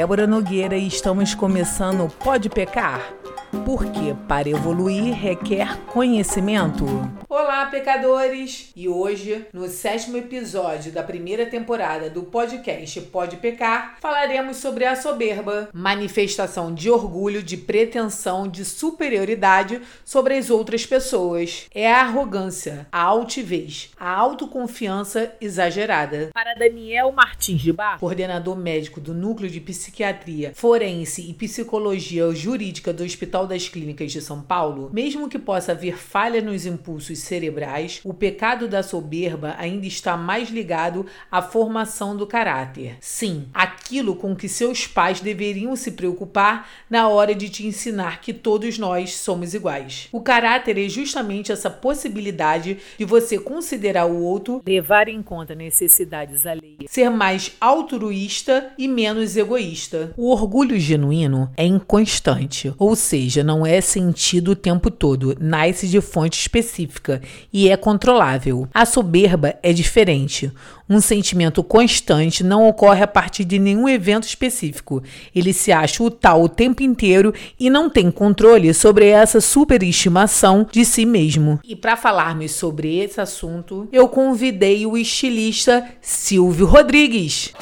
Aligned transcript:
Débora 0.00 0.26
Nogueira 0.26 0.78
e 0.78 0.86
estamos 0.86 1.34
começando 1.34 2.10
Pode 2.24 2.48
Pecar? 2.48 3.19
Porque 3.50 4.14
para 4.28 4.48
evoluir 4.48 5.12
requer 5.12 5.76
conhecimento. 5.86 6.84
Olá, 7.28 7.66
pecadores! 7.66 8.70
E 8.76 8.88
hoje, 8.88 9.44
no 9.52 9.68
sétimo 9.68 10.16
episódio 10.16 10.92
da 10.92 11.02
primeira 11.02 11.44
temporada 11.46 12.08
do 12.08 12.22
podcast 12.22 13.00
Pode 13.02 13.38
Pecar, 13.38 13.96
falaremos 14.00 14.58
sobre 14.58 14.84
a 14.84 14.94
soberba, 14.94 15.68
manifestação 15.72 16.72
de 16.72 16.88
orgulho, 16.88 17.42
de 17.42 17.56
pretensão, 17.56 18.46
de 18.46 18.64
superioridade 18.64 19.82
sobre 20.04 20.36
as 20.36 20.48
outras 20.48 20.86
pessoas. 20.86 21.66
É 21.74 21.90
a 21.90 22.02
arrogância, 22.02 22.86
a 22.92 23.02
altivez, 23.02 23.90
a 23.98 24.10
autoconfiança 24.10 25.34
exagerada. 25.40 26.30
Para 26.32 26.54
Daniel 26.54 27.10
Martins 27.10 27.60
de 27.60 27.72
Bar, 27.72 27.98
coordenador 27.98 28.56
médico 28.56 29.00
do 29.00 29.12
Núcleo 29.12 29.50
de 29.50 29.60
Psiquiatria, 29.60 30.52
Forense 30.54 31.28
e 31.28 31.34
Psicologia 31.34 32.32
Jurídica 32.32 32.92
do 32.92 33.02
Hospital 33.02 33.39
das 33.46 33.68
Clínicas 33.68 34.12
de 34.12 34.20
São 34.20 34.40
Paulo, 34.40 34.90
mesmo 34.92 35.28
que 35.28 35.38
possa 35.38 35.72
haver 35.72 35.96
falha 35.96 36.40
nos 36.40 36.66
impulsos 36.66 37.18
cerebrais, 37.18 38.00
o 38.04 38.12
pecado 38.12 38.68
da 38.68 38.82
soberba 38.82 39.54
ainda 39.58 39.86
está 39.86 40.16
mais 40.16 40.50
ligado 40.50 41.06
à 41.30 41.40
formação 41.42 42.16
do 42.16 42.26
caráter. 42.26 42.96
Sim, 43.00 43.46
aquilo 43.52 44.16
com 44.16 44.34
que 44.34 44.48
seus 44.48 44.86
pais 44.86 45.20
deveriam 45.20 45.76
se 45.76 45.92
preocupar 45.92 46.68
na 46.88 47.08
hora 47.08 47.34
de 47.34 47.48
te 47.48 47.66
ensinar 47.66 48.20
que 48.20 48.32
todos 48.32 48.78
nós 48.78 49.14
somos 49.14 49.54
iguais. 49.54 50.08
O 50.12 50.20
caráter 50.20 50.78
é 50.78 50.88
justamente 50.88 51.52
essa 51.52 51.70
possibilidade 51.70 52.78
de 52.98 53.04
você 53.04 53.38
considerar 53.38 54.06
o 54.06 54.22
outro, 54.22 54.62
levar 54.66 55.08
em 55.08 55.22
conta 55.22 55.54
necessidades 55.54 56.46
alheias, 56.46 56.90
ser 56.90 57.10
mais 57.10 57.52
altruísta 57.60 58.72
e 58.76 58.88
menos 58.88 59.36
egoísta. 59.36 60.12
O 60.16 60.30
orgulho 60.30 60.78
genuíno 60.78 61.50
é 61.56 61.64
inconstante, 61.64 62.72
ou 62.78 62.96
seja, 62.96 63.29
não 63.38 63.64
é 63.64 63.80
sentido 63.80 64.52
o 64.52 64.56
tempo 64.56 64.90
todo, 64.90 65.36
nasce 65.40 65.86
de 65.86 66.00
fonte 66.00 66.40
específica 66.40 67.22
e 67.52 67.68
é 67.68 67.76
controlável. 67.76 68.68
A 68.74 68.84
soberba 68.84 69.54
é 69.62 69.72
diferente. 69.72 70.50
Um 70.88 71.00
sentimento 71.00 71.62
constante 71.62 72.42
não 72.42 72.66
ocorre 72.68 73.04
a 73.04 73.06
partir 73.06 73.44
de 73.44 73.60
nenhum 73.60 73.88
evento 73.88 74.24
específico. 74.24 75.00
Ele 75.32 75.52
se 75.52 75.70
acha 75.70 76.02
o 76.02 76.10
tal 76.10 76.42
o 76.42 76.48
tempo 76.48 76.82
inteiro 76.82 77.32
e 77.58 77.70
não 77.70 77.88
tem 77.88 78.10
controle 78.10 78.74
sobre 78.74 79.06
essa 79.06 79.40
superestimação 79.40 80.66
de 80.70 80.84
si 80.84 81.06
mesmo. 81.06 81.60
E 81.62 81.76
para 81.76 81.96
falarmos 81.96 82.50
sobre 82.50 82.98
esse 82.98 83.20
assunto, 83.20 83.88
eu 83.92 84.08
convidei 84.08 84.84
o 84.84 84.98
estilista 84.98 85.86
Silvio 86.00 86.66
Rodrigues. 86.66 87.52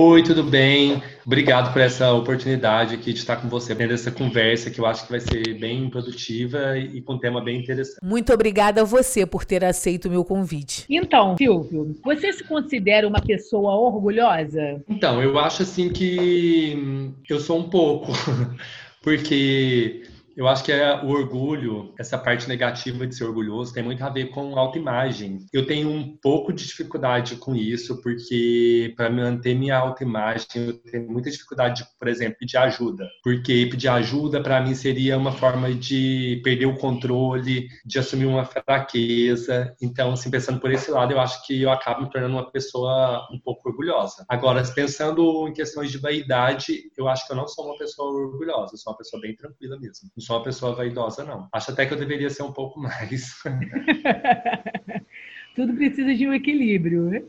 Oi, 0.00 0.22
tudo 0.22 0.44
bem? 0.44 1.02
Obrigado 1.26 1.72
por 1.72 1.82
essa 1.82 2.12
oportunidade 2.12 2.94
aqui 2.94 3.12
de 3.12 3.18
estar 3.18 3.34
com 3.34 3.48
você, 3.48 3.74
tendo 3.74 3.92
essa 3.92 4.12
conversa 4.12 4.70
que 4.70 4.80
eu 4.80 4.86
acho 4.86 5.04
que 5.04 5.10
vai 5.10 5.18
ser 5.18 5.58
bem 5.58 5.90
produtiva 5.90 6.78
e 6.78 7.02
com 7.02 7.14
um 7.14 7.18
tema 7.18 7.42
bem 7.42 7.58
interessante. 7.58 7.98
Muito 8.00 8.32
obrigada 8.32 8.82
a 8.82 8.84
você 8.84 9.26
por 9.26 9.44
ter 9.44 9.64
aceito 9.64 10.04
o 10.04 10.10
meu 10.12 10.24
convite. 10.24 10.84
Então, 10.88 11.36
Silvio, 11.36 11.96
você 12.04 12.32
se 12.32 12.44
considera 12.44 13.08
uma 13.08 13.20
pessoa 13.20 13.74
orgulhosa? 13.74 14.80
Então, 14.88 15.20
eu 15.20 15.36
acho 15.36 15.64
assim 15.64 15.92
que 15.92 17.12
eu 17.28 17.40
sou 17.40 17.58
um 17.58 17.68
pouco, 17.68 18.12
porque 19.02 20.04
eu 20.38 20.46
acho 20.46 20.62
que 20.62 20.70
é 20.70 21.02
o 21.02 21.08
orgulho, 21.08 21.92
essa 21.98 22.16
parte 22.16 22.46
negativa 22.48 23.04
de 23.04 23.16
ser 23.16 23.24
orgulhoso, 23.24 23.74
tem 23.74 23.82
muito 23.82 24.04
a 24.04 24.08
ver 24.08 24.26
com 24.26 24.56
autoimagem. 24.56 25.44
Eu 25.52 25.66
tenho 25.66 25.90
um 25.90 26.16
pouco 26.16 26.52
de 26.52 26.64
dificuldade 26.64 27.34
com 27.34 27.56
isso, 27.56 28.00
porque 28.00 28.94
para 28.96 29.10
manter 29.10 29.56
minha 29.56 29.76
autoimagem, 29.76 30.46
eu 30.54 30.74
tenho 30.74 31.10
muita 31.10 31.28
dificuldade 31.28 31.82
de, 31.82 31.88
por 31.98 32.06
exemplo, 32.06 32.36
pedir 32.38 32.56
ajuda. 32.56 33.08
Porque 33.24 33.66
pedir 33.68 33.88
ajuda 33.88 34.40
para 34.40 34.60
mim 34.60 34.76
seria 34.76 35.18
uma 35.18 35.32
forma 35.32 35.74
de 35.74 36.40
perder 36.44 36.66
o 36.66 36.76
controle, 36.76 37.66
de 37.84 37.98
assumir 37.98 38.26
uma 38.26 38.44
fraqueza. 38.44 39.74
Então, 39.82 40.12
assim, 40.12 40.30
pensando 40.30 40.60
por 40.60 40.70
esse 40.70 40.88
lado, 40.88 41.12
eu 41.12 41.18
acho 41.18 41.44
que 41.48 41.62
eu 41.62 41.72
acabo 41.72 42.02
me 42.02 42.10
tornando 42.10 42.34
uma 42.34 42.48
pessoa 42.48 43.26
um 43.32 43.40
pouco 43.40 43.70
orgulhosa. 43.70 44.24
Agora, 44.28 44.62
pensando 44.72 45.48
em 45.48 45.52
questões 45.52 45.90
de 45.90 45.98
vaidade, 45.98 46.92
eu 46.96 47.08
acho 47.08 47.26
que 47.26 47.32
eu 47.32 47.36
não 47.36 47.48
sou 47.48 47.64
uma 47.66 47.76
pessoa 47.76 48.12
orgulhosa, 48.12 48.74
eu 48.74 48.78
sou 48.78 48.92
uma 48.92 48.98
pessoa 48.98 49.20
bem 49.20 49.34
tranquila 49.34 49.76
mesmo 49.80 50.08
sou 50.28 50.36
uma 50.36 50.44
pessoa 50.44 50.74
vaidosa, 50.74 51.24
não. 51.24 51.48
Acho 51.50 51.70
até 51.70 51.86
que 51.86 51.94
eu 51.94 51.98
deveria 51.98 52.28
ser 52.28 52.42
um 52.42 52.52
pouco 52.52 52.78
mais. 52.82 53.34
Tudo 55.56 55.74
precisa 55.74 56.14
de 56.14 56.28
um 56.28 56.34
equilíbrio, 56.34 57.04
né? 57.04 57.22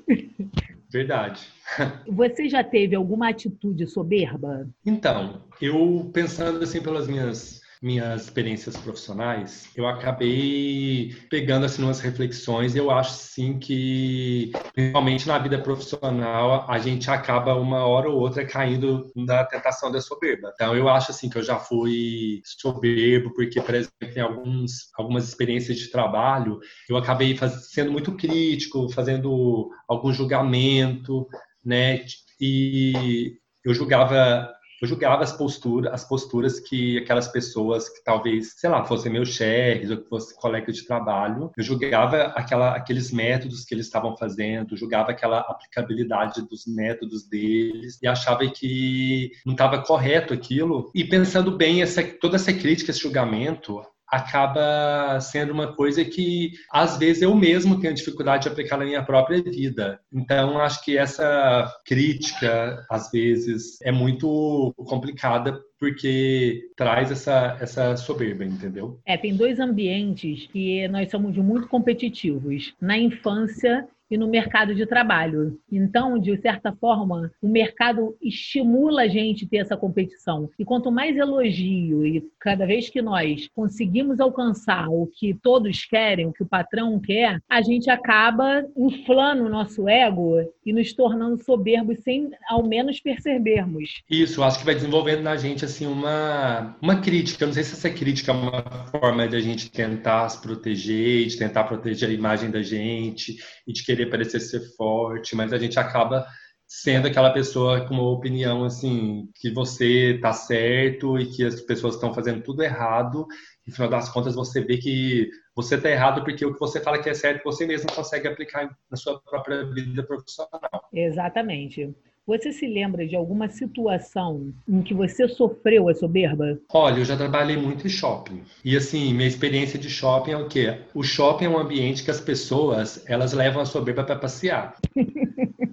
Verdade. 0.91 1.47
Você 2.05 2.49
já 2.49 2.61
teve 2.61 2.95
alguma 2.95 3.29
atitude 3.29 3.87
soberba? 3.87 4.69
Então, 4.85 5.45
eu 5.61 6.11
pensando 6.13 6.61
assim 6.61 6.81
pelas 6.81 7.07
minhas 7.07 7.61
minhas 7.81 8.23
experiências 8.23 8.75
profissionais, 8.77 9.69
eu 9.75 9.87
acabei 9.87 11.15
pegando 11.29 11.65
assim 11.65 11.81
umas 11.81 12.01
reflexões. 12.01 12.75
Eu 12.75 12.91
acho 12.91 13.13
sim 13.13 13.57
que, 13.57 14.51
principalmente 14.73 15.27
na 15.27 15.37
vida 15.39 15.57
profissional, 15.61 16.69
a 16.69 16.77
gente 16.77 17.09
acaba 17.09 17.55
uma 17.55 17.85
hora 17.85 18.09
ou 18.09 18.19
outra 18.19 18.45
caindo 18.45 19.09
na 19.15 19.45
tentação 19.45 19.89
da 19.91 20.01
soberba. 20.01 20.51
Então, 20.53 20.75
eu 20.75 20.89
acho 20.89 21.11
assim 21.11 21.29
que 21.29 21.37
eu 21.37 21.43
já 21.43 21.57
fui 21.57 22.41
soberbo, 22.43 23.33
porque, 23.33 23.61
por 23.61 23.73
exemplo, 23.73 23.93
em 24.01 24.19
alguns, 24.19 24.89
algumas 24.97 25.27
experiências 25.27 25.77
de 25.77 25.89
trabalho, 25.89 26.59
eu 26.89 26.97
acabei 26.97 27.37
faz, 27.37 27.71
sendo 27.71 27.91
muito 27.91 28.15
crítico, 28.15 28.89
fazendo 28.89 29.69
algum 29.87 30.11
julgamento, 30.11 31.25
né? 31.63 32.03
E 32.41 33.37
eu 33.63 33.73
julgava 33.73 34.49
eu 34.81 34.87
julgava 34.87 35.23
as 35.23 35.31
posturas, 35.31 35.93
as 35.93 36.07
posturas 36.07 36.59
que 36.59 36.97
aquelas 36.97 37.27
pessoas 37.27 37.89
que 37.89 38.03
talvez, 38.03 38.53
sei 38.57 38.69
lá, 38.69 38.83
fossem 38.83 39.11
meus 39.11 39.29
chefes 39.29 39.89
ou 39.89 39.97
que 39.97 40.09
fossem 40.09 40.35
colegas 40.37 40.75
de 40.75 40.85
trabalho, 40.85 41.51
eu 41.57 41.63
julgava 41.63 42.23
aquela, 42.35 42.75
aqueles 42.75 43.11
métodos 43.11 43.65
que 43.65 43.73
eles 43.73 43.85
estavam 43.85 44.15
fazendo, 44.15 44.77
julgava 44.77 45.11
aquela 45.11 45.39
aplicabilidade 45.39 46.47
dos 46.47 46.65
métodos 46.65 47.27
deles 47.27 47.99
e 48.01 48.07
achava 48.07 48.47
que 48.49 49.31
não 49.45 49.53
estava 49.53 49.81
correto 49.81 50.33
aquilo. 50.33 50.91
E 50.95 51.03
pensando 51.03 51.55
bem, 51.55 51.81
essa, 51.81 52.03
toda 52.03 52.35
essa 52.35 52.53
crítica, 52.53 52.91
esse 52.91 53.01
julgamento, 53.01 53.81
acaba 54.11 55.19
sendo 55.21 55.53
uma 55.53 55.73
coisa 55.73 56.03
que 56.03 56.51
às 56.71 56.97
vezes 56.97 57.21
eu 57.21 57.35
mesmo 57.35 57.79
tenho 57.79 57.93
dificuldade 57.93 58.43
de 58.43 58.49
aplicar 58.49 58.77
na 58.77 58.85
minha 58.85 59.03
própria 59.03 59.41
vida. 59.41 59.99
Então 60.11 60.59
acho 60.59 60.83
que 60.83 60.97
essa 60.97 61.71
crítica 61.85 62.85
às 62.89 63.11
vezes 63.11 63.81
é 63.81 63.91
muito 63.91 64.73
complicada 64.77 65.59
porque 65.79 66.69
traz 66.75 67.09
essa, 67.09 67.57
essa 67.61 67.95
soberba, 67.95 68.43
entendeu? 68.43 68.99
É, 69.05 69.15
tem 69.15 69.35
dois 69.35 69.59
ambientes 69.59 70.47
que 70.47 70.87
nós 70.89 71.09
somos 71.09 71.37
muito 71.37 71.67
competitivos. 71.67 72.73
Na 72.81 72.97
infância 72.97 73.87
e 74.09 74.17
no 74.17 74.27
mercado 74.27 74.73
de 74.73 74.85
trabalho. 74.85 75.59
Então, 75.71 76.17
de 76.17 76.35
certa 76.37 76.71
forma, 76.73 77.31
o 77.41 77.47
mercado 77.47 78.15
estimula 78.21 79.03
a 79.03 79.07
gente 79.07 79.47
ter 79.47 79.57
essa 79.57 79.77
competição. 79.77 80.49
E 80.57 80.65
quanto 80.65 80.91
mais 80.91 81.15
elogio 81.15 82.05
e 82.05 82.23
cada 82.39 82.65
vez 82.65 82.89
que 82.89 83.01
nós 83.01 83.47
conseguimos 83.53 84.19
alcançar 84.19 84.89
o 84.89 85.07
que 85.07 85.33
todos 85.33 85.85
querem, 85.85 86.27
o 86.27 86.33
que 86.33 86.43
o 86.43 86.47
patrão 86.47 86.99
quer, 86.99 87.39
a 87.49 87.61
gente 87.61 87.89
acaba 87.89 88.65
inflando 88.75 89.43
o 89.43 89.49
nosso 89.49 89.87
ego 89.87 90.37
e 90.65 90.73
nos 90.73 90.93
tornando 90.93 91.43
soberbos 91.43 91.99
sem 91.99 92.29
ao 92.47 92.67
menos 92.67 92.99
percebermos. 92.99 94.01
Isso, 94.09 94.43
acho 94.43 94.59
que 94.59 94.65
vai 94.65 94.75
desenvolvendo 94.75 95.21
na 95.21 95.35
gente 95.35 95.65
assim 95.65 95.85
uma 95.85 96.75
uma 96.81 97.01
crítica. 97.01 97.43
Eu 97.43 97.47
não 97.47 97.53
sei 97.53 97.63
se 97.63 97.73
essa 97.73 97.89
crítica 97.89 98.31
é 98.31 98.35
uma 98.35 98.63
forma 98.87 99.27
de 99.27 99.35
a 99.35 99.39
gente 99.39 99.71
tentar 99.71 100.29
se 100.29 100.41
proteger, 100.41 101.27
de 101.27 101.37
tentar 101.37 101.63
proteger 101.65 102.09
a 102.09 102.13
imagem 102.13 102.49
da 102.49 102.61
gente 102.61 103.37
e 103.67 103.73
de 103.73 103.83
querer 103.83 103.98
querer 103.99 104.09
parecer 104.09 104.39
ser 104.39 104.61
forte, 104.75 105.35
mas 105.35 105.51
a 105.51 105.57
gente 105.57 105.77
acaba 105.77 106.25
sendo 106.65 107.07
aquela 107.07 107.31
pessoa 107.31 107.85
com 107.87 107.95
uma 107.95 108.09
opinião 108.11 108.63
assim 108.63 109.27
que 109.35 109.51
você 109.51 110.19
tá 110.21 110.31
certo 110.31 111.17
e 111.17 111.25
que 111.25 111.43
as 111.43 111.59
pessoas 111.61 111.95
estão 111.95 112.13
fazendo 112.13 112.43
tudo 112.43 112.63
errado. 112.63 113.27
No 113.65 113.73
final 113.73 113.89
das 113.89 114.09
contas, 114.09 114.35
você 114.35 114.61
vê 114.61 114.77
que 114.77 115.29
você 115.55 115.79
tá 115.79 115.89
errado 115.89 116.23
porque 116.23 116.45
o 116.45 116.53
que 116.53 116.59
você 116.59 116.79
fala 116.79 117.01
que 117.01 117.09
é 117.09 117.13
certo, 117.13 117.43
você 117.43 117.65
mesmo 117.65 117.91
consegue 117.91 118.27
aplicar 118.27 118.69
na 118.89 118.97
sua 118.97 119.19
própria 119.19 119.65
vida 119.65 120.03
profissional. 120.03 120.87
Exatamente. 120.93 121.93
Você 122.29 122.53
se 122.53 122.67
lembra 122.67 123.07
de 123.07 123.15
alguma 123.15 123.49
situação 123.49 124.53
em 124.67 124.83
que 124.83 124.93
você 124.93 125.27
sofreu 125.27 125.89
a 125.89 125.95
soberba? 125.95 126.59
Olha, 126.71 126.99
eu 126.99 127.05
já 127.05 127.17
trabalhei 127.17 127.57
muito 127.57 127.87
em 127.87 127.89
shopping. 127.89 128.43
E 128.63 128.77
assim, 128.77 129.15
minha 129.15 129.27
experiência 129.27 129.79
de 129.79 129.89
shopping 129.89 130.33
é 130.33 130.37
o 130.37 130.47
quê? 130.47 130.77
O 130.93 131.01
shopping 131.01 131.45
é 131.45 131.49
um 131.49 131.57
ambiente 131.57 132.03
que 132.03 132.11
as 132.11 132.21
pessoas, 132.21 133.03
elas 133.07 133.33
levam 133.33 133.63
a 133.63 133.65
soberba 133.65 134.03
para 134.03 134.15
passear. 134.15 134.75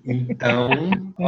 Então, 0.08 0.70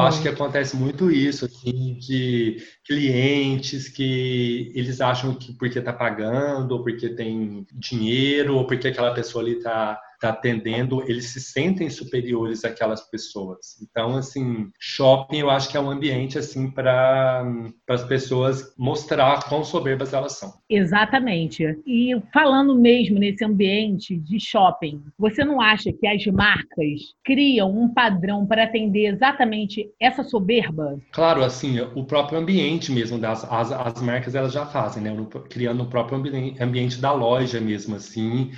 acho 0.02 0.22
que 0.22 0.28
acontece 0.28 0.76
muito 0.76 1.10
isso, 1.10 1.46
assim, 1.46 1.98
de 1.98 2.58
clientes 2.86 3.88
que 3.88 4.70
eles 4.72 5.00
acham 5.00 5.34
que 5.34 5.52
porque 5.52 5.80
está 5.80 5.92
pagando, 5.92 6.70
ou 6.70 6.84
porque 6.84 7.08
tem 7.08 7.66
dinheiro, 7.72 8.56
ou 8.56 8.68
porque 8.68 8.86
aquela 8.86 9.12
pessoa 9.12 9.42
ali 9.42 9.56
está 9.56 10.00
tá 10.18 10.30
atendendo, 10.30 11.02
eles 11.08 11.26
se 11.26 11.40
sentem 11.40 11.88
superiores 11.90 12.64
àquelas 12.64 13.08
pessoas. 13.08 13.76
Então, 13.82 14.16
assim, 14.16 14.70
shopping 14.78 15.38
eu 15.38 15.50
acho 15.50 15.68
que 15.68 15.76
é 15.76 15.80
um 15.80 15.90
ambiente 15.90 16.38
assim 16.38 16.70
para 16.70 17.44
as 17.88 18.04
pessoas 18.04 18.74
mostrar 18.76 19.48
quão 19.48 19.64
soberbas 19.64 20.12
elas 20.12 20.32
são. 20.32 20.52
Exatamente. 20.68 21.64
E 21.86 22.14
falando 22.32 22.74
mesmo 22.74 23.18
nesse 23.18 23.44
ambiente 23.44 24.16
de 24.16 24.38
shopping, 24.40 25.02
você 25.18 25.44
não 25.44 25.60
acha 25.60 25.92
que 25.92 26.06
as 26.06 26.24
marcas 26.26 27.14
criam 27.24 27.70
um 27.70 27.92
padrão 27.92 28.46
para 28.46 28.64
atender 28.64 29.06
exatamente 29.06 29.90
essa 30.00 30.22
soberba? 30.22 30.98
Claro, 31.12 31.42
assim, 31.42 31.80
o 31.80 32.04
próprio 32.04 32.38
ambiente 32.38 32.92
mesmo 32.92 33.18
das 33.18 33.44
as, 33.44 33.72
as 33.72 34.02
marcas 34.02 34.34
elas 34.34 34.52
já 34.52 34.66
fazem, 34.66 35.02
né? 35.02 35.10
Criando 35.48 35.82
o 35.82 35.86
próprio 35.86 36.18
ambiente 36.60 37.00
da 37.00 37.12
loja 37.12 37.60
mesmo, 37.60 37.96
assim, 37.96 38.50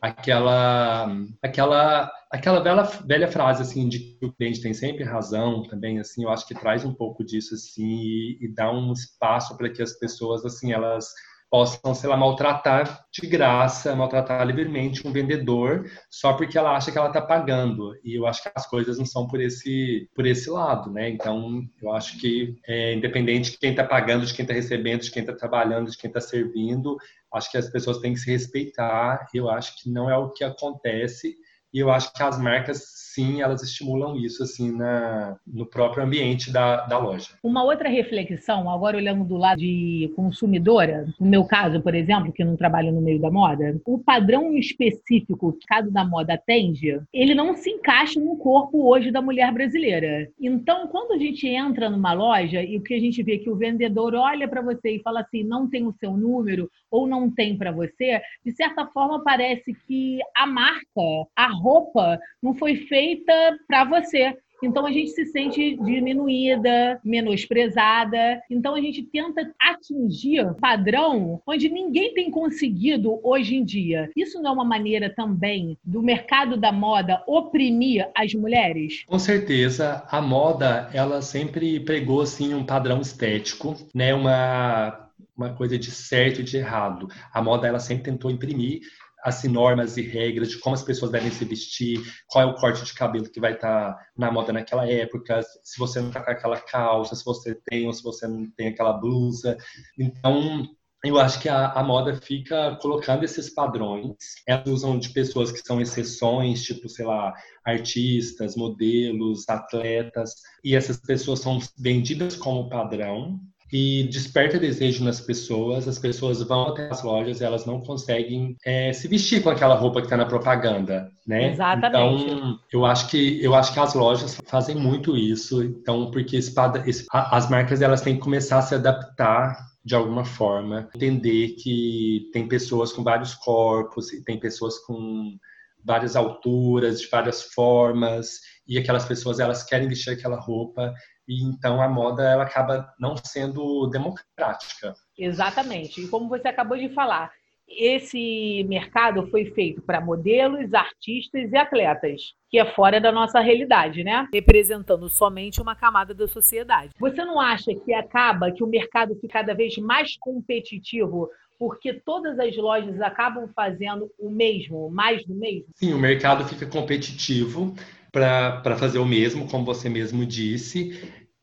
aquela 0.00 1.08
aquela 1.42 2.10
aquela 2.30 2.60
velha, 2.60 2.82
velha 3.04 3.28
frase 3.28 3.62
assim 3.62 3.88
de 3.88 3.98
que 3.98 4.26
o 4.26 4.32
cliente 4.32 4.60
tem 4.60 4.72
sempre 4.72 5.02
razão 5.04 5.62
também 5.64 5.98
assim 5.98 6.24
eu 6.24 6.30
acho 6.30 6.46
que 6.46 6.54
traz 6.54 6.84
um 6.84 6.94
pouco 6.94 7.24
disso 7.24 7.54
assim 7.54 7.84
e, 7.84 8.38
e 8.40 8.48
dá 8.48 8.70
um 8.70 8.92
espaço 8.92 9.56
para 9.56 9.68
que 9.68 9.82
as 9.82 9.92
pessoas 9.94 10.44
assim 10.44 10.72
elas 10.72 11.12
possam, 11.50 11.94
sei 11.94 12.08
lá, 12.08 12.16
maltratar 12.16 13.06
de 13.10 13.26
graça, 13.26 13.94
maltratar 13.94 14.46
livremente 14.46 15.06
um 15.06 15.12
vendedor 15.12 15.90
só 16.10 16.34
porque 16.34 16.58
ela 16.58 16.76
acha 16.76 16.92
que 16.92 16.98
ela 16.98 17.08
está 17.08 17.22
pagando. 17.22 17.98
E 18.04 18.14
eu 18.14 18.26
acho 18.26 18.42
que 18.42 18.50
as 18.54 18.66
coisas 18.66 18.98
não 18.98 19.06
são 19.06 19.26
por 19.26 19.40
esse, 19.40 20.08
por 20.14 20.26
esse 20.26 20.50
lado, 20.50 20.90
né? 20.90 21.08
Então, 21.08 21.62
eu 21.80 21.92
acho 21.92 22.18
que, 22.18 22.56
é, 22.66 22.94
independente 22.94 23.52
de 23.52 23.58
quem 23.58 23.70
está 23.70 23.84
pagando, 23.84 24.26
de 24.26 24.34
quem 24.34 24.42
está 24.42 24.54
recebendo, 24.54 25.02
de 25.02 25.10
quem 25.10 25.22
está 25.22 25.34
trabalhando, 25.34 25.90
de 25.90 25.96
quem 25.96 26.08
está 26.08 26.20
servindo, 26.20 26.96
acho 27.32 27.50
que 27.50 27.58
as 27.58 27.68
pessoas 27.68 27.98
têm 27.98 28.14
que 28.14 28.20
se 28.20 28.30
respeitar. 28.30 29.26
Eu 29.34 29.50
acho 29.50 29.82
que 29.82 29.90
não 29.90 30.10
é 30.10 30.16
o 30.16 30.30
que 30.30 30.44
acontece 30.44 31.36
e 31.72 31.78
eu 31.78 31.90
acho 31.90 32.12
que 32.12 32.22
as 32.22 32.40
marcas, 32.40 32.84
sim, 33.14 33.42
elas 33.42 33.62
estimulam 33.62 34.16
isso, 34.16 34.42
assim, 34.42 34.70
na, 34.70 35.36
no 35.46 35.66
próprio 35.66 36.04
ambiente 36.04 36.52
da, 36.52 36.86
da 36.86 36.98
loja. 36.98 37.30
Uma 37.42 37.64
outra 37.64 37.88
reflexão, 37.88 38.70
agora 38.70 38.96
olhando 38.96 39.24
do 39.24 39.36
lado 39.36 39.58
de 39.58 40.12
consumidora, 40.16 41.06
no 41.20 41.26
meu 41.26 41.44
caso, 41.44 41.80
por 41.80 41.94
exemplo, 41.94 42.32
que 42.32 42.44
não 42.44 42.56
trabalho 42.56 42.92
no 42.92 43.00
meio 43.00 43.20
da 43.20 43.30
moda, 43.30 43.78
o 43.84 43.98
padrão 43.98 44.56
específico 44.56 45.52
que 45.52 45.66
cada 45.66 45.90
da 45.90 46.04
moda 46.04 46.34
atende, 46.34 47.00
ele 47.12 47.34
não 47.34 47.54
se 47.54 47.70
encaixa 47.70 48.20
no 48.20 48.36
corpo 48.36 48.88
hoje 48.88 49.10
da 49.10 49.20
mulher 49.20 49.52
brasileira. 49.52 50.28
Então, 50.40 50.86
quando 50.88 51.12
a 51.12 51.18
gente 51.18 51.46
entra 51.46 51.90
numa 51.90 52.12
loja 52.12 52.62
e 52.62 52.76
o 52.76 52.82
que 52.82 52.94
a 52.94 53.00
gente 53.00 53.22
vê 53.22 53.36
é 53.36 53.38
que 53.38 53.50
o 53.50 53.56
vendedor 53.56 54.14
olha 54.14 54.48
para 54.48 54.62
você 54.62 54.96
e 54.96 55.02
fala 55.02 55.20
assim, 55.20 55.42
não 55.42 55.68
tem 55.68 55.86
o 55.86 55.94
seu 55.98 56.16
número 56.16 56.70
ou 56.90 57.06
não 57.06 57.30
tem 57.30 57.56
para 57.56 57.72
você, 57.72 58.20
de 58.44 58.52
certa 58.52 58.86
forma 58.86 59.22
parece 59.22 59.74
que 59.86 60.18
a 60.36 60.46
marca, 60.46 61.00
a 61.36 61.57
roupa 61.60 62.18
não 62.42 62.54
foi 62.54 62.76
feita 62.76 63.32
para 63.66 63.84
você. 63.84 64.36
Então 64.62 64.86
a 64.86 64.90
gente 64.90 65.10
se 65.10 65.24
sente 65.26 65.76
diminuída, 65.76 67.00
menosprezada. 67.04 68.42
Então 68.50 68.74
a 68.74 68.80
gente 68.80 69.02
tenta 69.02 69.52
atingir 69.60 70.52
padrão 70.60 71.40
onde 71.46 71.68
ninguém 71.68 72.12
tem 72.12 72.30
conseguido 72.30 73.20
hoje 73.22 73.54
em 73.54 73.64
dia. 73.64 74.10
Isso 74.16 74.40
não 74.42 74.50
é 74.50 74.54
uma 74.54 74.64
maneira 74.64 75.12
também 75.14 75.78
do 75.84 76.02
mercado 76.02 76.56
da 76.56 76.72
moda 76.72 77.22
oprimir 77.26 78.08
as 78.16 78.34
mulheres? 78.34 79.04
Com 79.06 79.18
certeza, 79.18 80.04
a 80.10 80.20
moda 80.20 80.90
ela 80.92 81.22
sempre 81.22 81.78
pregou 81.80 82.22
assim 82.22 82.52
um 82.52 82.64
padrão 82.64 83.00
estético, 83.00 83.76
né? 83.94 84.14
Uma 84.14 85.08
uma 85.36 85.54
coisa 85.54 85.78
de 85.78 85.92
certo 85.92 86.40
e 86.40 86.44
de 86.44 86.56
errado. 86.56 87.06
A 87.32 87.40
moda 87.40 87.68
ela 87.68 87.78
sempre 87.78 88.10
tentou 88.10 88.28
imprimir 88.28 88.80
assim, 89.24 89.48
normas 89.48 89.96
e 89.96 90.02
regras 90.02 90.50
de 90.50 90.58
como 90.58 90.74
as 90.74 90.82
pessoas 90.82 91.10
devem 91.10 91.30
se 91.30 91.44
vestir, 91.44 92.00
qual 92.26 92.48
é 92.48 92.50
o 92.50 92.54
corte 92.54 92.84
de 92.84 92.94
cabelo 92.94 93.30
que 93.30 93.40
vai 93.40 93.54
estar 93.54 93.92
tá 93.92 94.06
na 94.16 94.30
moda 94.30 94.52
naquela 94.52 94.86
época, 94.86 95.40
se 95.62 95.78
você 95.78 96.00
não 96.00 96.10
tá 96.10 96.22
com 96.22 96.30
aquela 96.30 96.60
calça, 96.60 97.16
se 97.16 97.24
você 97.24 97.54
tem 97.66 97.86
ou 97.86 97.92
se 97.92 98.02
você 98.02 98.26
não 98.26 98.50
tem 98.50 98.68
aquela 98.68 98.92
blusa. 98.92 99.56
Então, 99.98 100.68
eu 101.04 101.18
acho 101.18 101.40
que 101.40 101.48
a, 101.48 101.72
a, 101.72 101.82
moda 101.82 102.16
fica 102.20 102.76
colocando 102.82 103.24
esses 103.24 103.50
padrões. 103.50 104.16
Elas 104.46 104.66
usam 104.66 104.98
de 104.98 105.10
pessoas 105.10 105.52
que 105.52 105.60
são 105.60 105.80
exceções, 105.80 106.62
tipo, 106.64 106.88
sei 106.88 107.06
lá, 107.06 107.32
artistas, 107.64 108.56
modelos, 108.56 109.48
atletas, 109.48 110.34
e 110.64 110.74
essas 110.74 110.96
pessoas 111.00 111.40
são 111.40 111.60
vendidas 111.78 112.34
como 112.34 112.68
padrão 112.68 113.40
e 113.72 114.04
desperta 114.04 114.58
desejo 114.58 115.04
nas 115.04 115.20
pessoas. 115.20 115.86
As 115.86 115.98
pessoas 115.98 116.42
vão 116.42 116.68
até 116.68 116.88
as 116.88 117.02
lojas 117.02 117.40
elas 117.40 117.66
não 117.66 117.80
conseguem 117.80 118.56
é, 118.64 118.92
se 118.92 119.08
vestir 119.08 119.42
com 119.42 119.50
aquela 119.50 119.74
roupa 119.74 120.00
que 120.00 120.06
está 120.06 120.16
na 120.16 120.26
propaganda, 120.26 121.10
né? 121.26 121.52
Exatamente. 121.52 122.24
Então, 122.24 122.58
eu 122.72 122.86
acho 122.86 123.08
que 123.08 123.42
eu 123.42 123.54
acho 123.54 123.72
que 123.72 123.80
as 123.80 123.94
lojas 123.94 124.38
fazem 124.46 124.76
muito 124.76 125.16
isso. 125.16 125.62
Então, 125.62 126.10
porque 126.10 126.36
esse, 126.36 126.54
esse, 126.86 127.06
as 127.12 127.50
marcas 127.50 127.82
elas 127.82 128.00
têm 128.00 128.14
que 128.14 128.22
começar 128.22 128.58
a 128.58 128.62
se 128.62 128.74
adaptar 128.74 129.56
de 129.84 129.94
alguma 129.94 130.24
forma, 130.24 130.88
entender 130.94 131.54
que 131.54 132.28
tem 132.32 132.46
pessoas 132.46 132.92
com 132.92 133.02
vários 133.02 133.34
corpos 133.34 134.08
tem 134.26 134.38
pessoas 134.38 134.78
com 134.80 135.38
várias 135.82 136.14
alturas, 136.14 137.00
de 137.00 137.08
várias 137.08 137.42
formas, 137.42 138.40
e 138.66 138.76
aquelas 138.76 139.06
pessoas 139.06 139.40
elas 139.40 139.62
querem 139.62 139.88
vestir 139.88 140.10
aquela 140.10 140.38
roupa 140.38 140.92
e 141.28 141.44
então 141.44 141.80
a 141.82 141.88
moda 141.88 142.22
ela 142.22 142.44
acaba 142.44 142.92
não 142.98 143.14
sendo 143.16 143.86
democrática. 143.88 144.94
Exatamente. 145.16 146.00
E 146.00 146.08
como 146.08 146.28
você 146.28 146.48
acabou 146.48 146.78
de 146.78 146.88
falar, 146.88 147.30
esse 147.68 148.64
mercado 148.66 149.28
foi 149.28 149.44
feito 149.46 149.82
para 149.82 150.00
modelos, 150.00 150.72
artistas 150.72 151.52
e 151.52 151.56
atletas, 151.56 152.32
que 152.48 152.58
é 152.58 152.64
fora 152.72 152.98
da 152.98 153.12
nossa 153.12 153.40
realidade, 153.40 154.02
né? 154.02 154.26
Representando 154.32 155.06
somente 155.10 155.60
uma 155.60 155.76
camada 155.76 156.14
da 156.14 156.26
sociedade. 156.26 156.94
Você 156.98 157.22
não 157.24 157.38
acha 157.38 157.74
que 157.74 157.92
acaba 157.92 158.50
que 158.50 158.64
o 158.64 158.66
mercado 158.66 159.14
fica 159.16 159.34
cada 159.40 159.54
vez 159.54 159.76
mais 159.76 160.16
competitivo 160.18 161.28
porque 161.58 161.92
todas 161.92 162.38
as 162.38 162.56
lojas 162.56 163.00
acabam 163.00 163.48
fazendo 163.54 164.08
o 164.18 164.30
mesmo, 164.30 164.88
mais 164.90 165.26
do 165.26 165.34
mesmo? 165.34 165.66
Sim, 165.74 165.92
o 165.92 165.98
mercado 165.98 166.44
fica 166.44 166.64
competitivo 166.66 167.74
para 168.12 168.76
fazer 168.76 168.98
o 168.98 169.04
mesmo, 169.04 169.48
como 169.48 169.64
você 169.64 169.88
mesmo 169.88 170.24
disse. 170.24 171.00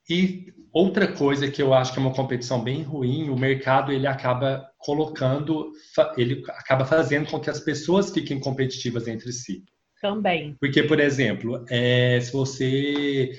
E 0.09 0.53
outra 0.71 1.07
coisa 1.07 1.49
que 1.49 1.61
eu 1.61 1.73
acho 1.73 1.93
que 1.93 1.99
é 1.99 2.01
uma 2.01 2.13
competição 2.13 2.63
bem 2.63 2.83
ruim, 2.83 3.29
o 3.29 3.37
mercado 3.37 3.91
ele 3.91 4.07
acaba 4.07 4.69
colocando, 4.77 5.71
ele 6.17 6.43
acaba 6.49 6.85
fazendo 6.85 7.29
com 7.29 7.39
que 7.39 7.49
as 7.49 7.59
pessoas 7.59 8.11
fiquem 8.11 8.39
competitivas 8.39 9.07
entre 9.07 9.31
si. 9.31 9.63
Também. 10.01 10.55
Porque, 10.59 10.83
por 10.83 10.99
exemplo, 10.99 11.65
é, 11.69 12.19
se 12.19 12.31
você 12.31 13.31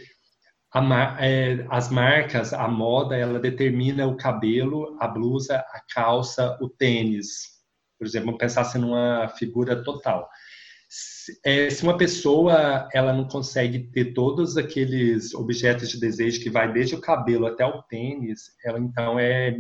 a, 0.73 1.25
é, 1.25 1.65
as 1.71 1.91
marcas, 1.91 2.53
a 2.53 2.69
moda, 2.69 3.17
ela 3.17 3.39
determina 3.39 4.07
o 4.07 4.17
cabelo, 4.17 4.97
a 5.01 5.07
blusa, 5.07 5.57
a 5.57 5.81
calça, 5.95 6.57
o 6.61 6.69
tênis. 6.69 7.57
Por 7.99 8.07
exemplo, 8.07 8.27
vamos 8.27 8.41
pensar 8.41 8.63
assim 8.63 8.79
numa 8.79 9.29
figura 9.29 9.83
total 9.83 10.29
é, 11.45 11.69
se 11.69 11.83
uma 11.83 11.97
pessoa 11.97 12.89
ela 12.93 13.13
não 13.13 13.27
consegue 13.27 13.91
ter 13.91 14.13
todos 14.15 14.57
aqueles 14.57 15.35
objetos 15.35 15.89
de 15.91 15.99
desejo 15.99 16.41
que 16.41 16.51
vai 16.51 16.73
desde 16.73 16.95
o 16.95 17.01
cabelo 17.01 17.47
até 17.47 17.65
o 17.67 17.83
tênis, 17.83 18.43
ela 18.65 18.79
então 18.79 19.19
é 19.19 19.59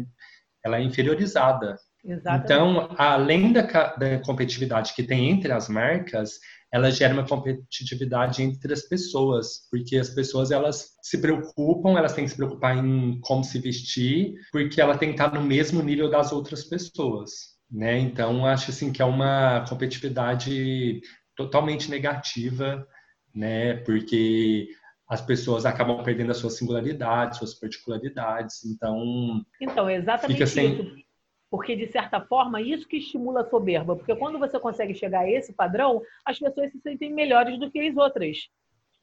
ela 0.65 0.79
é 0.79 0.83
inferiorizada. 0.83 1.77
Exatamente. 2.05 2.45
Então, 2.45 2.95
além 2.99 3.53
da, 3.53 3.63
da 3.63 4.19
competitividade 4.21 4.95
que 4.95 5.03
tem 5.05 5.31
entre 5.31 5.53
as 5.53 5.69
marcas, 5.69 6.41
ela 6.73 6.91
gera 6.91 7.15
uma 7.15 7.27
competitividade 7.27 8.43
entre 8.43 8.73
as 8.73 8.83
pessoas, 8.83 9.69
porque 9.71 9.97
as 9.97 10.11
pessoas 10.11 10.51
elas 10.51 10.97
se 11.03 11.19
preocupam, 11.19 11.97
elas 11.97 12.13
têm 12.13 12.25
que 12.25 12.31
se 12.31 12.37
preocupar 12.37 12.77
em 12.77 13.21
como 13.21 13.45
se 13.45 13.61
vestir, 13.61 14.35
porque 14.51 14.81
ela 14.81 14.99
tem 14.99 15.11
que 15.11 15.15
estar 15.15 15.33
no 15.33 15.45
mesmo 15.45 15.83
nível 15.83 16.11
das 16.11 16.33
outras 16.33 16.65
pessoas 16.65 17.56
né? 17.71 17.99
Então 17.99 18.47
acho 18.47 18.71
assim 18.71 18.93
que 18.93 19.03
é 19.03 19.05
uma 19.05 19.65
competitividade 19.69 21.01
totalmente 21.35 21.91
negativa, 21.91 22.87
né? 23.35 23.77
Porque 23.79 24.69
as 25.09 25.21
pessoas 25.21 25.65
acabam 25.65 26.03
perdendo 26.03 26.33
a 26.33 26.35
sua 26.35 26.51
singularidade, 26.51 27.37
suas 27.37 27.55
particularidades. 27.55 28.65
Então, 28.65 29.45
então 29.61 29.89
exatamente 29.89 30.37
fica 30.37 30.47
sem... 30.47 30.75
isso. 30.75 31.07
Porque, 31.49 31.77
de 31.77 31.87
certa 31.87 32.21
forma, 32.21 32.61
isso 32.61 32.89
que 32.89 32.97
estimula 32.97 33.43
a 33.43 33.49
soberba. 33.49 33.95
Porque 33.95 34.17
quando 34.17 34.37
você 34.37 34.59
consegue 34.59 34.95
chegar 34.95 35.21
a 35.21 35.31
esse 35.31 35.53
padrão, 35.53 36.03
as 36.25 36.39
pessoas 36.39 36.73
se 36.73 36.81
sentem 36.81 37.15
melhores 37.15 37.57
do 37.59 37.71
que 37.71 37.79
as 37.79 37.97
outras. 37.97 38.49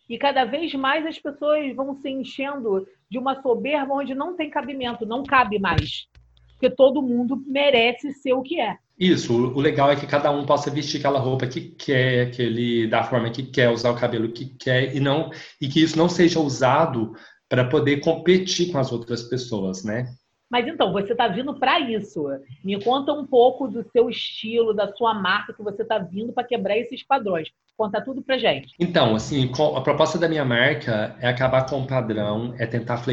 E 0.09 0.17
cada 0.17 0.43
vez 0.43 0.73
mais 0.73 1.05
as 1.05 1.17
pessoas 1.17 1.73
vão 1.73 1.95
se 1.95 2.09
enchendo 2.09 2.85
de 3.09 3.17
uma 3.17 3.41
soberba 3.41 3.93
onde 3.93 4.13
não 4.13 4.35
tem 4.35 4.49
cabimento, 4.49 5.05
não 5.05 5.23
cabe 5.23 5.57
mais 5.57 6.09
porque 6.53 6.69
todo 6.69 7.01
mundo 7.01 7.41
merece 7.45 8.11
ser 8.13 8.33
o 8.33 8.41
que 8.41 8.59
é. 8.59 8.77
Isso, 8.97 9.33
o 9.33 9.59
legal 9.59 9.91
é 9.91 9.95
que 9.95 10.05
cada 10.05 10.31
um 10.31 10.45
possa 10.45 10.69
vestir 10.69 10.99
aquela 10.99 11.19
roupa 11.19 11.47
que 11.47 11.61
quer, 11.61 12.31
que 12.31 12.41
ele 12.41 12.87
da 12.87 13.03
forma 13.03 13.29
que 13.29 13.43
quer, 13.43 13.69
usar 13.69 13.91
o 13.91 13.99
cabelo 13.99 14.31
que 14.31 14.45
quer 14.45 14.95
e 14.95 14.99
não 14.99 15.31
e 15.59 15.67
que 15.67 15.81
isso 15.81 15.97
não 15.97 16.07
seja 16.07 16.39
usado 16.39 17.13
para 17.49 17.65
poder 17.65 18.01
competir 18.01 18.71
com 18.71 18.77
as 18.77 18.91
outras 18.91 19.23
pessoas, 19.23 19.83
né? 19.83 20.05
Mas 20.49 20.67
então, 20.67 20.93
você 20.93 21.13
está 21.13 21.27
vindo 21.27 21.55
para 21.55 21.79
isso. 21.79 22.25
Me 22.63 22.79
conta 22.83 23.11
um 23.11 23.25
pouco 23.25 23.67
do 23.67 23.83
seu 23.91 24.07
estilo, 24.07 24.71
da 24.71 24.93
sua 24.93 25.13
marca 25.13 25.51
que 25.51 25.63
você 25.63 25.81
está 25.81 25.97
vindo 25.97 26.31
para 26.31 26.43
quebrar 26.43 26.77
esses 26.77 27.03
padrões. 27.03 27.49
Conta 27.77 28.01
tudo 28.01 28.21
pra 28.21 28.37
gente. 28.37 28.73
Então, 28.79 29.15
assim, 29.15 29.51
a 29.75 29.81
proposta 29.81 30.17
da 30.17 30.29
minha 30.29 30.45
marca 30.45 31.15
é 31.19 31.27
acabar 31.27 31.65
com 31.65 31.81
o 31.81 31.87
padrão, 31.87 32.53
é 32.59 32.65
tentar 32.65 33.03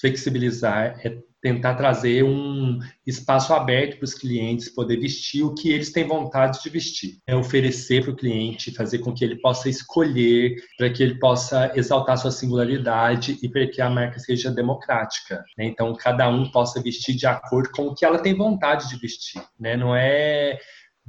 flexibilizar, 0.00 1.00
é 1.04 1.18
tentar 1.40 1.74
trazer 1.74 2.24
um 2.24 2.78
espaço 3.06 3.52
aberto 3.52 3.96
para 3.96 4.04
os 4.04 4.14
clientes 4.14 4.68
poder 4.68 4.96
vestir 4.98 5.42
o 5.44 5.54
que 5.54 5.70
eles 5.70 5.92
têm 5.92 6.04
vontade 6.04 6.60
de 6.62 6.68
vestir. 6.68 7.18
É 7.26 7.34
oferecer 7.34 8.02
para 8.02 8.12
o 8.12 8.16
cliente, 8.16 8.74
fazer 8.74 8.98
com 8.98 9.12
que 9.12 9.24
ele 9.24 9.36
possa 9.36 9.68
escolher, 9.68 10.56
para 10.76 10.90
que 10.90 11.02
ele 11.02 11.18
possa 11.18 11.72
exaltar 11.76 12.18
sua 12.18 12.32
singularidade 12.32 13.38
e 13.42 13.48
para 13.48 13.66
que 13.68 13.80
a 13.80 13.88
marca 13.88 14.18
seja 14.18 14.50
democrática. 14.50 15.44
Né? 15.56 15.66
Então, 15.66 15.94
cada 15.94 16.28
um 16.28 16.50
possa 16.50 16.82
vestir 16.82 17.14
de 17.14 17.26
acordo 17.26 17.70
com 17.70 17.88
o 17.88 17.94
que 17.94 18.04
ela 18.04 18.18
tem 18.18 18.34
vontade 18.34 18.88
de 18.88 18.96
vestir. 18.96 19.40
Né? 19.58 19.76
Não 19.76 19.94
é 19.94 20.58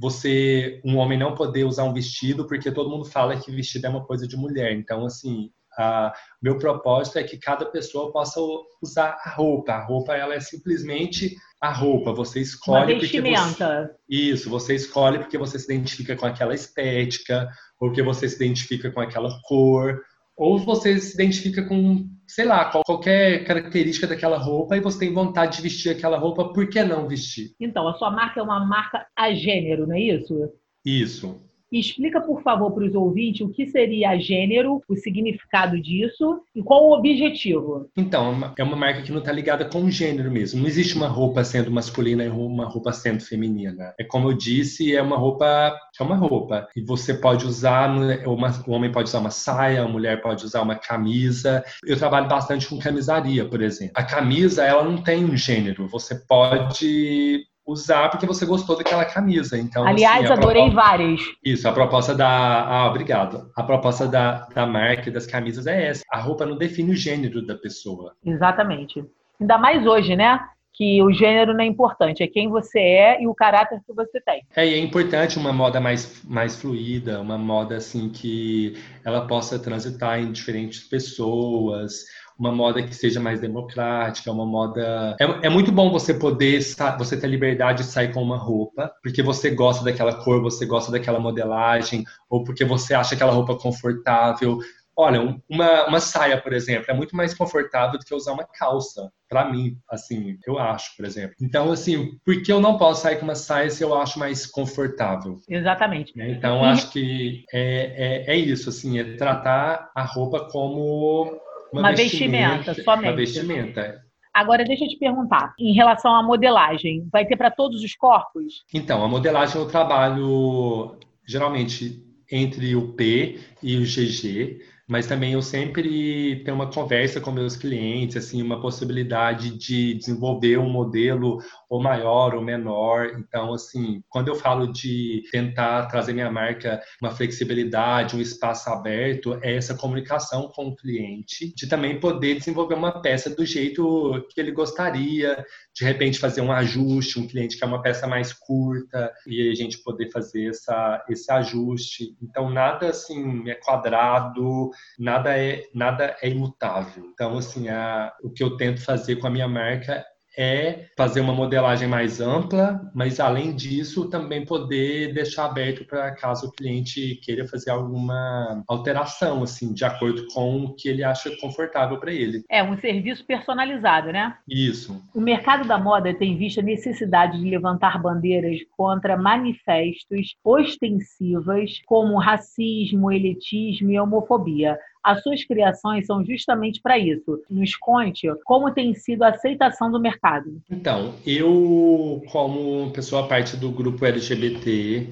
você, 0.00 0.80
um 0.82 0.96
homem 0.96 1.18
não 1.18 1.34
poder 1.34 1.64
usar 1.64 1.84
um 1.84 1.92
vestido 1.92 2.46
porque 2.46 2.72
todo 2.72 2.88
mundo 2.88 3.04
fala 3.04 3.38
que 3.38 3.52
vestido 3.52 3.86
é 3.86 3.90
uma 3.90 4.04
coisa 4.04 4.26
de 4.26 4.34
mulher. 4.34 4.72
Então, 4.72 5.04
assim, 5.04 5.50
a, 5.78 6.10
meu 6.42 6.58
propósito 6.58 7.18
é 7.18 7.22
que 7.22 7.36
cada 7.36 7.66
pessoa 7.66 8.10
possa 8.10 8.40
usar 8.82 9.18
a 9.22 9.30
roupa. 9.30 9.72
A 9.72 9.84
roupa 9.84 10.16
ela 10.16 10.34
é 10.34 10.40
simplesmente 10.40 11.36
a 11.60 11.70
roupa. 11.70 12.14
Você 12.14 12.40
escolhe 12.40 12.94
Uma 12.94 13.00
vestimenta. 13.00 13.90
Você, 13.92 13.96
isso, 14.08 14.48
você 14.48 14.74
escolhe 14.74 15.18
porque 15.18 15.36
você 15.36 15.58
se 15.58 15.70
identifica 15.70 16.16
com 16.16 16.24
aquela 16.24 16.54
estética, 16.54 17.50
ou 17.78 17.88
porque 17.88 18.02
você 18.02 18.26
se 18.26 18.36
identifica 18.36 18.90
com 18.90 19.00
aquela 19.00 19.38
cor, 19.42 20.00
ou 20.40 20.58
você 20.58 20.98
se 20.98 21.12
identifica 21.12 21.62
com, 21.62 22.08
sei 22.26 22.46
lá, 22.46 22.72
qualquer 22.86 23.44
característica 23.44 24.06
daquela 24.06 24.38
roupa 24.38 24.74
e 24.74 24.80
você 24.80 25.00
tem 25.00 25.12
vontade 25.12 25.58
de 25.58 25.62
vestir 25.62 25.90
aquela 25.90 26.16
roupa, 26.16 26.50
por 26.50 26.66
que 26.70 26.82
não 26.82 27.06
vestir? 27.06 27.54
Então, 27.60 27.86
a 27.86 27.92
sua 27.92 28.10
marca 28.10 28.40
é 28.40 28.42
uma 28.42 28.64
marca 28.64 29.06
a 29.14 29.34
gênero, 29.34 29.86
não 29.86 29.94
é 29.94 30.00
isso? 30.00 30.34
Isso. 30.82 31.38
Explica, 31.72 32.20
por 32.20 32.42
favor, 32.42 32.72
para 32.72 32.84
os 32.84 32.94
ouvintes 32.94 33.42
o 33.42 33.48
que 33.48 33.66
seria 33.66 34.18
gênero, 34.18 34.82
o 34.88 34.96
significado 34.96 35.80
disso 35.80 36.40
e 36.54 36.62
qual 36.62 36.88
o 36.88 36.92
objetivo. 36.92 37.88
Então, 37.96 38.52
é 38.58 38.62
uma 38.62 38.76
marca 38.76 39.02
que 39.02 39.12
não 39.12 39.20
está 39.20 39.32
ligada 39.32 39.64
com 39.64 39.82
o 39.82 39.90
gênero 39.90 40.30
mesmo. 40.30 40.60
Não 40.60 40.66
existe 40.66 40.96
uma 40.96 41.08
roupa 41.08 41.44
sendo 41.44 41.70
masculina 41.70 42.24
e 42.24 42.28
uma 42.28 42.66
roupa 42.66 42.92
sendo 42.92 43.20
feminina. 43.20 43.94
É 43.98 44.04
como 44.04 44.30
eu 44.30 44.36
disse, 44.36 44.94
é 44.94 45.00
uma 45.00 45.16
roupa 45.16 45.76
é 45.98 46.02
uma 46.02 46.16
roupa. 46.16 46.66
E 46.74 46.80
você 46.80 47.14
pode 47.14 47.46
usar, 47.46 47.90
uma, 48.26 48.48
o 48.66 48.72
homem 48.72 48.90
pode 48.90 49.08
usar 49.08 49.18
uma 49.18 49.30
saia, 49.30 49.82
a 49.82 49.88
mulher 49.88 50.22
pode 50.22 50.44
usar 50.44 50.62
uma 50.62 50.74
camisa. 50.74 51.62
Eu 51.84 51.98
trabalho 51.98 52.28
bastante 52.28 52.66
com 52.68 52.78
camisaria, 52.78 53.44
por 53.44 53.60
exemplo. 53.60 53.92
A 53.94 54.02
camisa, 54.02 54.64
ela 54.64 54.82
não 54.82 55.02
tem 55.02 55.24
um 55.24 55.36
gênero. 55.36 55.86
Você 55.88 56.14
pode 56.26 57.44
usar 57.70 58.08
porque 58.08 58.26
você 58.26 58.44
gostou 58.44 58.76
daquela 58.76 59.04
camisa. 59.04 59.58
Então, 59.58 59.86
Aliás, 59.86 60.24
assim, 60.24 60.32
adorei 60.32 60.64
proposta... 60.64 60.88
várias. 60.88 61.20
Isso, 61.44 61.68
a 61.68 61.72
proposta 61.72 62.14
da. 62.14 62.28
Ah, 62.28 62.88
obrigado. 62.88 63.50
A 63.56 63.62
proposta 63.62 64.06
da, 64.06 64.46
da 64.54 64.66
marca 64.66 65.08
e 65.08 65.12
das 65.12 65.26
camisas 65.26 65.66
é 65.66 65.88
essa. 65.88 66.02
A 66.10 66.18
roupa 66.18 66.44
não 66.44 66.56
define 66.56 66.92
o 66.92 66.96
gênero 66.96 67.44
da 67.44 67.54
pessoa. 67.54 68.14
Exatamente. 68.24 69.04
Ainda 69.40 69.56
mais 69.56 69.86
hoje, 69.86 70.16
né? 70.16 70.40
que 70.72 71.02
o 71.02 71.12
gênero 71.12 71.52
não 71.52 71.62
é 71.62 71.66
importante, 71.66 72.22
é 72.22 72.26
quem 72.26 72.48
você 72.48 72.78
é 72.78 73.22
e 73.22 73.26
o 73.26 73.34
caráter 73.34 73.82
que 73.86 73.92
você 73.92 74.18
tem. 74.20 74.42
É, 74.56 74.66
e 74.66 74.72
é 74.72 74.78
importante 74.78 75.38
uma 75.38 75.52
moda 75.52 75.78
mais, 75.78 76.22
mais 76.24 76.58
fluida, 76.58 77.20
uma 77.20 77.36
moda 77.36 77.76
assim 77.76 78.08
que 78.08 78.78
ela 79.04 79.26
possa 79.26 79.58
transitar 79.58 80.18
em 80.20 80.32
diferentes 80.32 80.80
pessoas, 80.80 82.04
uma 82.40 82.50
moda 82.50 82.82
que 82.82 82.94
seja 82.94 83.20
mais 83.20 83.38
democrática, 83.38 84.32
uma 84.32 84.46
moda. 84.46 85.14
É, 85.20 85.46
é, 85.46 85.50
muito 85.50 85.70
bom 85.70 85.90
você 85.90 86.14
poder 86.14 86.60
você 86.98 87.16
ter 87.16 87.26
liberdade 87.26 87.82
de 87.82 87.90
sair 87.90 88.12
com 88.12 88.22
uma 88.22 88.38
roupa, 88.38 88.90
porque 89.02 89.22
você 89.22 89.50
gosta 89.50 89.84
daquela 89.84 90.14
cor, 90.14 90.40
você 90.40 90.64
gosta 90.64 90.90
daquela 90.90 91.20
modelagem, 91.20 92.02
ou 92.30 92.42
porque 92.42 92.64
você 92.64 92.94
acha 92.94 93.14
aquela 93.14 93.32
roupa 93.32 93.54
confortável. 93.56 94.58
Olha, 94.96 95.38
uma, 95.48 95.86
uma 95.86 96.00
saia, 96.00 96.40
por 96.40 96.52
exemplo, 96.52 96.86
é 96.88 96.94
muito 96.94 97.14
mais 97.14 97.32
confortável 97.32 97.98
do 97.98 98.04
que 98.04 98.14
usar 98.14 98.32
uma 98.32 98.44
calça. 98.44 99.10
Para 99.28 99.50
mim, 99.50 99.76
assim, 99.88 100.36
eu 100.46 100.58
acho, 100.58 100.96
por 100.96 101.06
exemplo. 101.06 101.36
Então, 101.40 101.70
assim, 101.70 102.18
por 102.24 102.42
que 102.42 102.52
eu 102.52 102.60
não 102.60 102.76
posso 102.76 103.02
sair 103.02 103.16
com 103.16 103.24
uma 103.24 103.34
saia 103.34 103.70
se 103.70 103.82
eu 103.82 103.94
acho 103.94 104.18
mais 104.18 104.46
confortável? 104.46 105.36
Exatamente. 105.48 106.16
Né? 106.16 106.30
Então, 106.32 106.64
acho 106.64 106.90
que 106.90 107.44
é, 107.52 108.26
é, 108.26 108.34
é 108.34 108.36
isso, 108.36 108.68
assim, 108.68 108.98
é 108.98 109.16
tratar 109.16 109.90
a 109.94 110.02
roupa 110.02 110.48
como 110.50 111.40
uma, 111.72 111.82
uma 111.82 111.92
vestimenta, 111.92 112.72
vestimenta, 112.72 112.82
somente. 112.82 113.08
Uma 113.08 113.16
vestimenta. 113.16 114.10
Agora, 114.32 114.64
deixa 114.64 114.84
eu 114.84 114.88
te 114.88 114.96
perguntar, 114.96 115.52
em 115.58 115.74
relação 115.74 116.14
à 116.14 116.22
modelagem, 116.22 117.08
vai 117.12 117.26
ter 117.26 117.36
para 117.36 117.50
todos 117.50 117.82
os 117.82 117.94
corpos? 117.96 118.64
Então, 118.72 119.02
a 119.02 119.08
modelagem 119.08 119.60
eu 119.60 119.66
trabalho 119.66 120.96
geralmente 121.26 122.04
entre 122.30 122.76
o 122.76 122.92
P 122.92 123.40
e 123.62 123.76
o 123.76 123.82
GG, 123.82 124.60
mas 124.90 125.06
também 125.06 125.34
eu 125.34 125.40
sempre 125.40 126.42
tenho 126.44 126.56
uma 126.56 126.68
conversa 126.68 127.20
com 127.20 127.30
meus 127.30 127.56
clientes, 127.56 128.16
assim, 128.16 128.42
uma 128.42 128.60
possibilidade 128.60 129.56
de 129.56 129.94
desenvolver 129.94 130.58
um 130.58 130.68
modelo 130.68 131.38
ou 131.68 131.80
maior 131.80 132.34
ou 132.34 132.42
menor. 132.42 133.12
Então, 133.16 133.54
assim, 133.54 134.02
quando 134.08 134.26
eu 134.26 134.34
falo 134.34 134.72
de 134.72 135.22
tentar 135.30 135.86
trazer 135.86 136.12
minha 136.12 136.28
marca 136.28 136.82
uma 137.00 137.12
flexibilidade, 137.12 138.16
um 138.16 138.20
espaço 138.20 138.68
aberto, 138.68 139.38
é 139.42 139.54
essa 139.54 139.76
comunicação 139.76 140.48
com 140.48 140.66
o 140.66 140.76
cliente, 140.76 141.54
de 141.54 141.68
também 141.68 142.00
poder 142.00 142.38
desenvolver 142.38 142.74
uma 142.74 143.00
peça 143.00 143.30
do 143.30 143.46
jeito 143.46 144.26
que 144.30 144.40
ele 144.40 144.50
gostaria, 144.50 145.44
de 145.72 145.84
repente 145.84 146.18
fazer 146.18 146.40
um 146.40 146.50
ajuste, 146.50 147.20
um 147.20 147.28
cliente 147.28 147.56
que 147.56 147.62
é 147.62 147.66
uma 147.66 147.80
peça 147.80 148.08
mais 148.08 148.32
curta 148.32 149.12
e 149.24 149.52
a 149.52 149.54
gente 149.54 149.78
poder 149.84 150.10
fazer 150.10 150.48
essa, 150.48 151.04
esse 151.08 151.30
ajuste. 151.30 152.16
Então, 152.20 152.50
nada 152.50 152.88
assim 152.88 153.48
é 153.48 153.54
quadrado, 153.54 154.72
nada 154.98 155.36
é, 155.36 155.62
nada 155.74 156.16
é 156.22 156.28
imutável. 156.28 157.04
Então, 157.12 157.38
assim, 157.38 157.68
a, 157.68 158.12
o 158.22 158.30
que 158.30 158.42
eu 158.42 158.56
tento 158.56 158.84
fazer 158.84 159.16
com 159.16 159.26
a 159.26 159.30
minha 159.30 159.48
marca 159.48 160.04
é 160.40 160.86
fazer 160.96 161.20
uma 161.20 161.34
modelagem 161.34 161.86
mais 161.86 162.20
ampla, 162.20 162.80
mas 162.94 163.20
além 163.20 163.54
disso 163.54 164.08
também 164.08 164.44
poder 164.44 165.12
deixar 165.12 165.44
aberto 165.44 165.84
para 165.84 166.10
caso 166.12 166.48
o 166.48 166.52
cliente 166.52 167.16
queira 167.22 167.46
fazer 167.46 167.70
alguma 167.70 168.64
alteração, 168.66 169.42
assim, 169.42 169.74
de 169.74 169.84
acordo 169.84 170.26
com 170.32 170.64
o 170.64 170.74
que 170.74 170.88
ele 170.88 171.04
acha 171.04 171.30
confortável 171.40 171.98
para 171.98 172.12
ele. 172.12 172.42
É 172.48 172.62
um 172.62 172.78
serviço 172.78 173.24
personalizado, 173.26 174.12
né? 174.12 174.34
Isso. 174.48 175.02
O 175.14 175.20
mercado 175.20 175.68
da 175.68 175.78
moda 175.78 176.14
tem 176.14 176.36
visto 176.38 176.60
a 176.60 176.62
necessidade 176.62 177.38
de 177.38 177.50
levantar 177.50 178.00
bandeiras 178.00 178.58
contra 178.76 179.18
manifestos 179.18 180.34
ostensivas 180.42 181.80
como 181.84 182.18
racismo, 182.18 183.12
elitismo 183.12 183.90
e 183.90 184.00
homofobia. 184.00 184.78
As 185.02 185.22
suas 185.22 185.44
criações 185.44 186.06
são 186.06 186.24
justamente 186.24 186.80
para 186.80 186.98
isso. 186.98 187.40
Nos 187.48 187.76
conte 187.76 188.28
como 188.44 188.72
tem 188.72 188.94
sido 188.94 189.22
a 189.22 189.28
aceitação 189.28 189.90
do 189.90 190.00
mercado. 190.00 190.60
Então, 190.70 191.14
eu, 191.26 192.22
como 192.30 192.92
pessoa 192.92 193.26
parte 193.26 193.56
do 193.56 193.70
grupo 193.70 194.04
LGBT, 194.04 195.08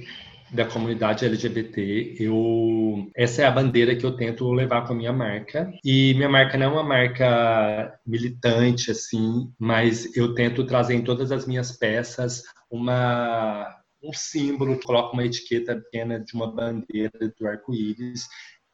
da 0.51 0.65
comunidade 0.65 1.25
LGBT, 1.25 2.17
eu 2.19 3.11
essa 3.15 3.43
é 3.43 3.45
a 3.47 3.51
bandeira 3.51 3.95
que 3.95 4.05
eu 4.05 4.17
tento 4.17 4.51
levar 4.51 4.87
com 4.87 4.93
a 4.93 4.97
minha 4.97 5.13
marca. 5.13 5.71
E 5.85 6.15
minha 6.15 6.29
marca 6.29 6.57
não 6.57 6.67
é 6.67 6.69
uma 6.69 6.83
marca 6.83 7.99
militante 8.07 8.91
assim, 8.91 9.51
mas 9.59 10.17
eu 10.17 10.35
tento 10.35 10.65
trazer 10.65 10.95
em 10.95 11.05
todas 11.05 11.31
as 11.33 11.47
minhas 11.47 11.77
peças 11.77 12.43
uma 12.71 13.75
um 14.01 14.13
símbolo, 14.13 14.79
coloco 14.81 15.15
uma 15.15 15.25
etiqueta 15.25 15.75
pequena 15.75 16.21
de 16.21 16.33
uma 16.33 16.47
bandeira 16.49 17.35
do 17.37 17.49
arco-íris 17.49 18.29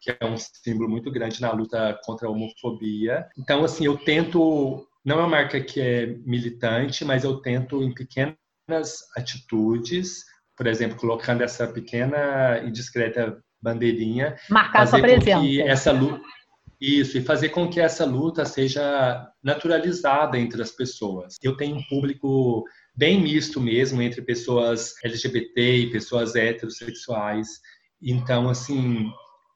que 0.05 0.15
é 0.21 0.27
um 0.27 0.37
símbolo 0.37 0.89
muito 0.89 1.11
grande 1.11 1.41
na 1.41 1.51
luta 1.51 1.99
contra 2.05 2.29
a 2.29 2.31
homofobia. 2.31 3.27
Então, 3.39 3.65
assim, 3.65 3.87
eu 3.87 3.97
tento, 3.97 4.87
não 5.05 5.17
é 5.17 5.21
uma 5.21 5.29
marca 5.29 5.61
que 5.61 5.81
é 5.81 6.07
militante, 6.27 7.05
mas 7.05 7.25
eu 7.25 7.37
tento 7.39 7.83
em 7.83 7.93
pequenas 7.93 8.37
atitudes, 9.17 10.25
por 10.55 10.67
exemplo, 10.67 10.99
colocando 10.99 11.43
essa 11.43 11.67
pequena 11.67 12.63
e 12.65 12.71
discreta 12.71 13.39
bandeirinha, 13.63 14.37
marcar 14.51 14.87
sua 14.87 15.01
presença. 15.01 15.41
Que 15.41 15.63
essa 15.63 15.91
luta 15.91 16.21
isso, 16.81 17.17
e 17.17 17.23
fazer 17.23 17.49
com 17.49 17.69
que 17.69 17.81
essa 17.81 18.05
luta 18.05 18.45
seja 18.45 19.27
naturalizada 19.43 20.39
entre 20.39 20.61
as 20.61 20.71
pessoas. 20.71 21.37
Eu 21.43 21.57
tenho 21.57 21.77
um 21.77 21.83
público 21.85 22.65
bem 22.95 23.21
misto 23.23 23.59
mesmo 23.59 24.03
entre 24.03 24.21
pessoas 24.21 24.93
LGBT 25.03 25.77
e 25.77 25.91
pessoas 25.91 26.35
heterossexuais. 26.35 27.49
Então, 28.03 28.51
assim, 28.51 29.11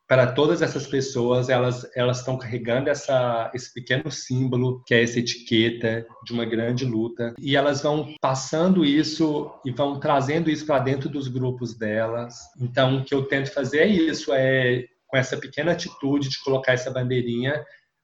para 0.08 0.32
todas 0.32 0.62
essas 0.62 0.86
pessoas, 0.86 1.50
elas 1.50 1.88
elas 1.94 2.20
estão 2.20 2.38
carregando 2.38 2.88
essa 2.88 3.50
esse 3.54 3.72
pequeno 3.72 4.10
símbolo 4.10 4.82
que 4.86 4.94
é 4.94 5.02
essa 5.02 5.18
etiqueta 5.18 6.06
de 6.24 6.32
uma 6.32 6.46
grande 6.46 6.86
luta 6.86 7.34
e 7.38 7.54
elas 7.54 7.82
vão 7.82 8.14
passando 8.18 8.86
isso 8.86 9.52
e 9.66 9.70
vão 9.70 10.00
trazendo 10.00 10.48
isso 10.48 10.64
para 10.64 10.78
dentro 10.78 11.10
dos 11.10 11.28
grupos 11.28 11.76
delas. 11.76 12.34
Então, 12.58 12.96
o 12.96 13.04
que 13.04 13.14
eu 13.14 13.26
tento 13.26 13.52
fazer 13.52 13.80
é 13.80 13.86
isso, 13.86 14.32
é 14.32 14.86
com 15.06 15.16
essa 15.16 15.36
pequena 15.36 15.72
atitude 15.72 16.30
de 16.30 16.42
colocar 16.42 16.72
essa 16.72 16.90
bandeirinha 16.90 17.62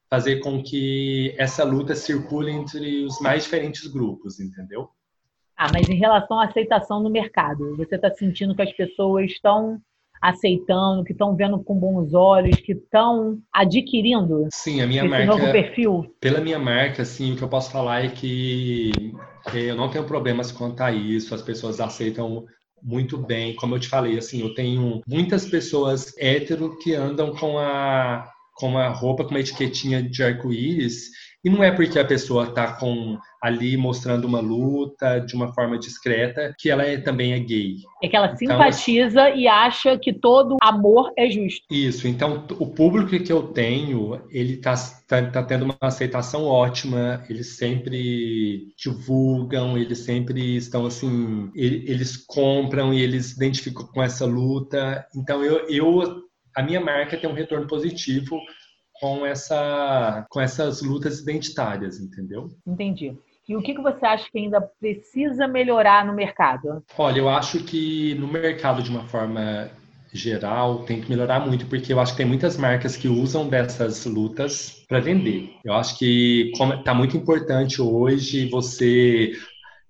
fazer 0.08 0.37
com 0.40 0.62
que 0.62 1.34
essa 1.38 1.64
luta 1.64 1.94
circule 1.94 2.52
entre 2.52 3.04
os 3.04 3.18
mais 3.20 3.44
diferentes 3.44 3.87
grupos, 3.87 4.38
entendeu? 4.38 4.88
Ah, 5.56 5.68
mas 5.73 5.88
em 5.88 5.96
relação 5.96 6.38
à 6.38 6.44
aceitação 6.44 7.02
no 7.02 7.11
mercado, 7.11 7.76
você 7.76 7.96
está 7.96 8.11
sentindo 8.11 8.54
que 8.54 8.62
as 8.62 8.73
pessoas 8.73 9.30
estão 9.30 9.80
aceitando, 10.21 11.04
que 11.04 11.12
estão 11.12 11.37
vendo 11.37 11.62
com 11.62 11.75
bons 11.75 12.14
olhos, 12.14 12.61
que 12.61 12.73
estão 12.73 13.38
adquirindo 13.52 14.49
Sim, 14.52 14.80
a 14.80 14.87
minha 14.87 15.02
esse 15.02 15.11
marca, 15.11 15.26
novo 15.26 15.52
perfil? 15.52 16.14
Pela 16.21 16.40
minha 16.40 16.59
marca, 16.59 17.02
assim, 17.02 17.33
o 17.33 17.37
que 17.37 17.42
eu 17.42 17.49
posso 17.49 17.71
falar 17.71 18.04
é 18.04 18.09
que 18.09 19.12
eu 19.52 19.76
não 19.76 19.90
tenho 19.90 20.04
problemas 20.04 20.50
quanto 20.50 20.80
a 20.80 20.90
isso, 20.92 21.35
as 21.35 21.42
pessoas 21.42 21.80
aceitam 21.80 22.44
muito 22.83 23.18
bem. 23.18 23.54
Como 23.56 23.75
eu 23.75 23.80
te 23.80 23.88
falei, 23.88 24.18
assim, 24.18 24.40
eu 24.40 24.54
tenho 24.54 25.00
muitas 25.06 25.47
pessoas 25.47 26.16
hétero 26.18 26.78
que 26.78 26.94
andam 26.94 27.35
com 27.35 27.59
a 27.59 28.30
com 28.54 28.68
uma 28.68 28.88
roupa 28.88 29.25
com 29.25 29.30
uma 29.30 29.40
etiquetinha 29.40 30.02
de 30.02 30.23
arco-íris 30.23 31.11
e 31.44 31.50
não 31.50 31.62
é 31.62 31.70
porque 31.70 31.99
a 31.99 32.04
pessoa 32.04 32.44
está 32.44 32.73
com 32.73 33.18
ali 33.42 33.76
mostrando 33.76 34.25
uma 34.25 34.40
luta 34.40 35.18
de 35.18 35.34
uma 35.34 35.52
forma 35.52 35.78
discreta 35.78 36.54
que 36.58 36.70
ela 36.70 36.82
é, 36.82 36.96
também 36.96 37.34
é 37.34 37.38
gay. 37.38 37.76
É 38.02 38.08
que 38.08 38.16
ela 38.16 38.28
então, 38.28 38.38
simpatiza 38.38 39.28
assim, 39.28 39.40
e 39.40 39.46
acha 39.46 39.99
que 39.99 40.14
todo 40.14 40.56
amor 40.62 41.12
é 41.18 41.28
justo. 41.28 41.61
Isso. 41.70 42.08
Então, 42.08 42.46
o 42.58 42.66
público 42.66 43.23
que 43.23 43.30
eu 43.30 43.42
tenho, 43.42 44.23
ele 44.30 44.54
está 44.54 44.75
tá, 45.06 45.30
tá 45.30 45.42
tendo 45.42 45.66
uma 45.66 45.76
aceitação 45.82 46.46
ótima. 46.46 47.23
Eles 47.28 47.58
sempre 47.58 48.73
divulgam, 48.78 49.76
eles 49.76 49.99
sempre 49.99 50.56
estão 50.56 50.87
assim, 50.87 51.50
eles 51.54 52.16
compram 52.16 52.94
e 52.94 53.02
eles 53.02 53.32
identificam 53.32 53.87
com 53.88 54.02
essa 54.02 54.25
luta. 54.25 55.06
Então, 55.14 55.44
eu, 55.44 55.68
eu 55.68 56.25
a 56.54 56.62
minha 56.62 56.80
marca 56.80 57.16
tem 57.16 57.28
um 57.28 57.34
retorno 57.34 57.66
positivo 57.66 58.40
com, 59.00 59.26
essa, 59.26 60.26
com 60.30 60.40
essas 60.40 60.82
lutas 60.82 61.20
identitárias, 61.20 61.99
entendeu? 61.99 62.49
Entendi. 62.66 63.16
E 63.46 63.54
o 63.54 63.62
que, 63.62 63.75
que 63.75 63.82
você 63.82 64.06
acha 64.06 64.26
que 64.30 64.38
ainda 64.38 64.61
precisa 64.80 65.46
melhorar 65.46 66.06
no 66.06 66.14
mercado? 66.14 66.82
Olha, 66.96 67.18
eu 67.18 67.28
acho 67.28 67.62
que 67.62 68.14
no 68.14 68.26
mercado, 68.26 68.82
de 68.82 68.88
uma 68.88 69.06
forma 69.06 69.70
geral, 70.12 70.84
tem 70.84 71.00
que 71.00 71.11
melhorar 71.11 71.40
muito, 71.40 71.66
porque 71.66 71.92
eu 71.92 72.00
acho 72.00 72.12
que 72.12 72.18
tem 72.18 72.26
muitas 72.26 72.56
marcas 72.56 72.96
que 72.96 73.08
usam 73.08 73.49
dessas 73.49 74.06
lutas 74.06 74.84
para 74.88 75.00
vender. 75.00 75.50
Eu 75.64 75.75
acho 75.75 75.99
que 75.99 76.52
está 76.78 76.94
muito 76.94 77.16
importante 77.16 77.82
hoje 77.82 78.49
você 78.49 79.32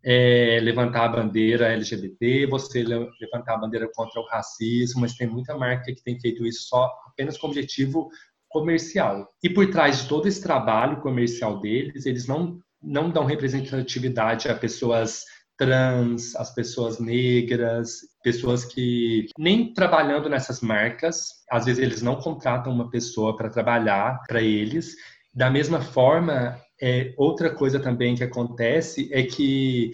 é, 0.05 0.61
levantar 0.63 1.07
a 1.07 1.09
bandeira 1.09 1.73
LGBT, 1.73 2.47
você 2.47 2.85
levantar 2.85 3.55
a 3.55 3.59
bandeira 3.59 3.91
contra 3.95 4.21
o 4.21 4.27
racismo, 4.27 5.01
mas 5.01 5.15
tem 5.15 5.27
muita 5.27 5.57
marca 5.57 5.93
que 5.95 6.03
tem 6.03 6.21
feito 6.21 6.47
isso 6.47 6.69
só 6.69 6.93
apenas 7.07 7.39
com 7.39 7.47
objetivo 7.47 8.11
comercial. 8.49 9.27
E 9.43 9.49
por 9.49 9.69
trás 9.71 10.03
de 10.03 10.09
todo 10.09 10.29
esse 10.29 10.43
trabalho 10.43 11.01
comercial 11.01 11.59
deles, 11.59 12.05
eles 12.05 12.27
não, 12.27 12.61
não 12.83 13.11
dão 13.11 13.25
representatividade 13.25 14.49
a 14.49 14.55
pessoas 14.55 15.25
trans, 15.57 16.35
as 16.37 16.53
pessoas 16.55 16.99
negras, 16.99 18.01
pessoas 18.23 18.65
que 18.65 19.29
nem 19.39 19.73
trabalhando 19.73 20.29
nessas 20.29 20.61
marcas, 20.61 21.29
às 21.51 21.65
vezes 21.65 21.83
eles 21.83 22.03
não 22.03 22.17
contratam 22.17 22.73
uma 22.73 22.91
pessoa 22.91 23.37
para 23.37 23.49
trabalhar 23.49 24.21
para 24.29 24.43
eles. 24.43 24.95
Da 25.35 25.51
mesma 25.51 25.81
forma, 25.81 26.59
é, 26.81 27.13
outra 27.17 27.55
coisa 27.55 27.81
também 27.81 28.15
que 28.15 28.25
acontece 28.25 29.11
é 29.13 29.23
que 29.23 29.93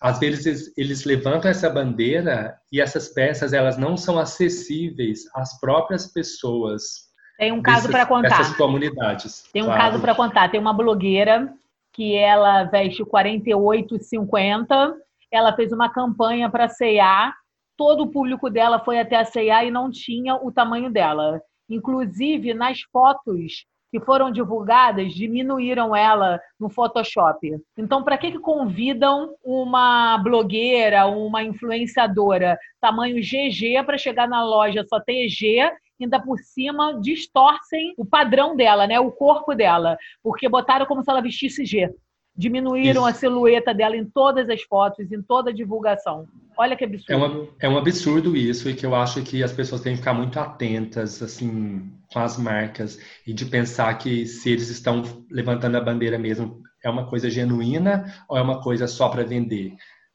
às 0.00 0.18
vezes 0.18 0.72
eles 0.76 1.04
levantam 1.04 1.50
essa 1.50 1.70
bandeira 1.70 2.58
e 2.70 2.80
essas 2.80 3.08
peças 3.08 3.52
elas 3.52 3.78
não 3.78 3.96
são 3.96 4.18
acessíveis 4.18 5.20
às 5.34 5.58
próprias 5.60 6.12
pessoas 6.12 7.12
tem 7.42 7.50
um 7.50 7.60
caso 7.60 7.88
para 7.90 8.06
contar. 8.06 8.40
Essas 8.40 8.56
comunidades. 8.56 9.42
Tem 9.52 9.62
um 9.62 9.66
claro. 9.66 9.80
caso 9.80 10.00
para 10.00 10.14
contar. 10.14 10.48
Tem 10.48 10.60
uma 10.60 10.72
blogueira 10.72 11.52
que 11.92 12.14
ela 12.14 12.62
veste 12.62 13.04
48,50. 13.04 14.94
Ela 15.28 15.52
fez 15.56 15.72
uma 15.72 15.90
campanha 15.90 16.48
para 16.48 16.68
C&A. 16.68 17.34
Todo 17.76 18.04
o 18.04 18.10
público 18.12 18.48
dela 18.48 18.78
foi 18.78 19.00
até 19.00 19.16
a 19.16 19.24
C&A 19.24 19.64
e 19.64 19.72
não 19.72 19.90
tinha 19.90 20.36
o 20.36 20.52
tamanho 20.52 20.88
dela. 20.88 21.42
Inclusive, 21.68 22.54
nas 22.54 22.82
fotos 22.92 23.64
que 23.92 24.00
foram 24.00 24.32
divulgadas, 24.32 25.12
diminuíram 25.12 25.94
ela 25.94 26.40
no 26.58 26.70
Photoshop. 26.70 27.60
Então, 27.76 28.02
para 28.02 28.16
que, 28.16 28.32
que 28.32 28.38
convidam 28.38 29.34
uma 29.44 30.16
blogueira, 30.16 31.06
uma 31.06 31.44
influenciadora 31.44 32.58
tamanho 32.80 33.20
GG 33.20 33.84
para 33.84 33.98
chegar 33.98 34.26
na 34.26 34.42
loja 34.42 34.82
só 34.88 34.98
ter 34.98 35.28
G 35.28 35.70
ainda 36.00 36.18
por 36.18 36.38
cima 36.38 36.98
distorcem 37.00 37.94
o 37.96 38.04
padrão 38.04 38.56
dela, 38.56 38.86
né? 38.86 38.98
O 38.98 39.12
corpo 39.12 39.54
dela, 39.54 39.96
porque 40.22 40.48
botaram 40.48 40.86
como 40.86 41.04
se 41.04 41.10
ela 41.10 41.20
vestisse 41.20 41.64
G. 41.64 41.88
Diminuíram 42.36 43.02
Isso. 43.02 43.10
a 43.10 43.12
silhueta 43.12 43.74
dela 43.74 43.96
em 43.96 44.04
todas 44.04 44.48
as 44.48 44.62
fotos, 44.62 45.12
em 45.12 45.20
toda 45.20 45.50
a 45.50 45.52
divulgação. 45.52 46.26
Olha 46.56 46.76
que 46.76 46.84
absurdo. 46.84 47.12
É, 47.12 47.16
uma, 47.16 47.48
é 47.60 47.68
um 47.68 47.78
absurdo 47.78 48.36
isso 48.36 48.68
e 48.68 48.74
que 48.74 48.84
eu 48.84 48.94
acho 48.94 49.22
que 49.22 49.42
as 49.42 49.52
pessoas 49.52 49.80
têm 49.80 49.92
que 49.92 49.98
ficar 49.98 50.14
muito 50.14 50.38
atentas 50.38 51.22
assim 51.22 51.90
com 52.12 52.18
as 52.18 52.38
marcas 52.38 52.98
e 53.26 53.32
de 53.32 53.44
pensar 53.46 53.92
que 53.98 54.26
se 54.26 54.50
eles 54.50 54.68
estão 54.68 55.02
levantando 55.30 55.76
a 55.76 55.80
bandeira 55.80 56.18
mesmo 56.18 56.62
é 56.84 56.90
uma 56.90 57.06
coisa 57.06 57.30
genuína 57.30 58.04
ou 58.28 58.36
é 58.36 58.42
uma 58.42 58.60
coisa 58.60 58.86
só 58.86 59.08
para 59.08 59.24
vender 59.24 59.74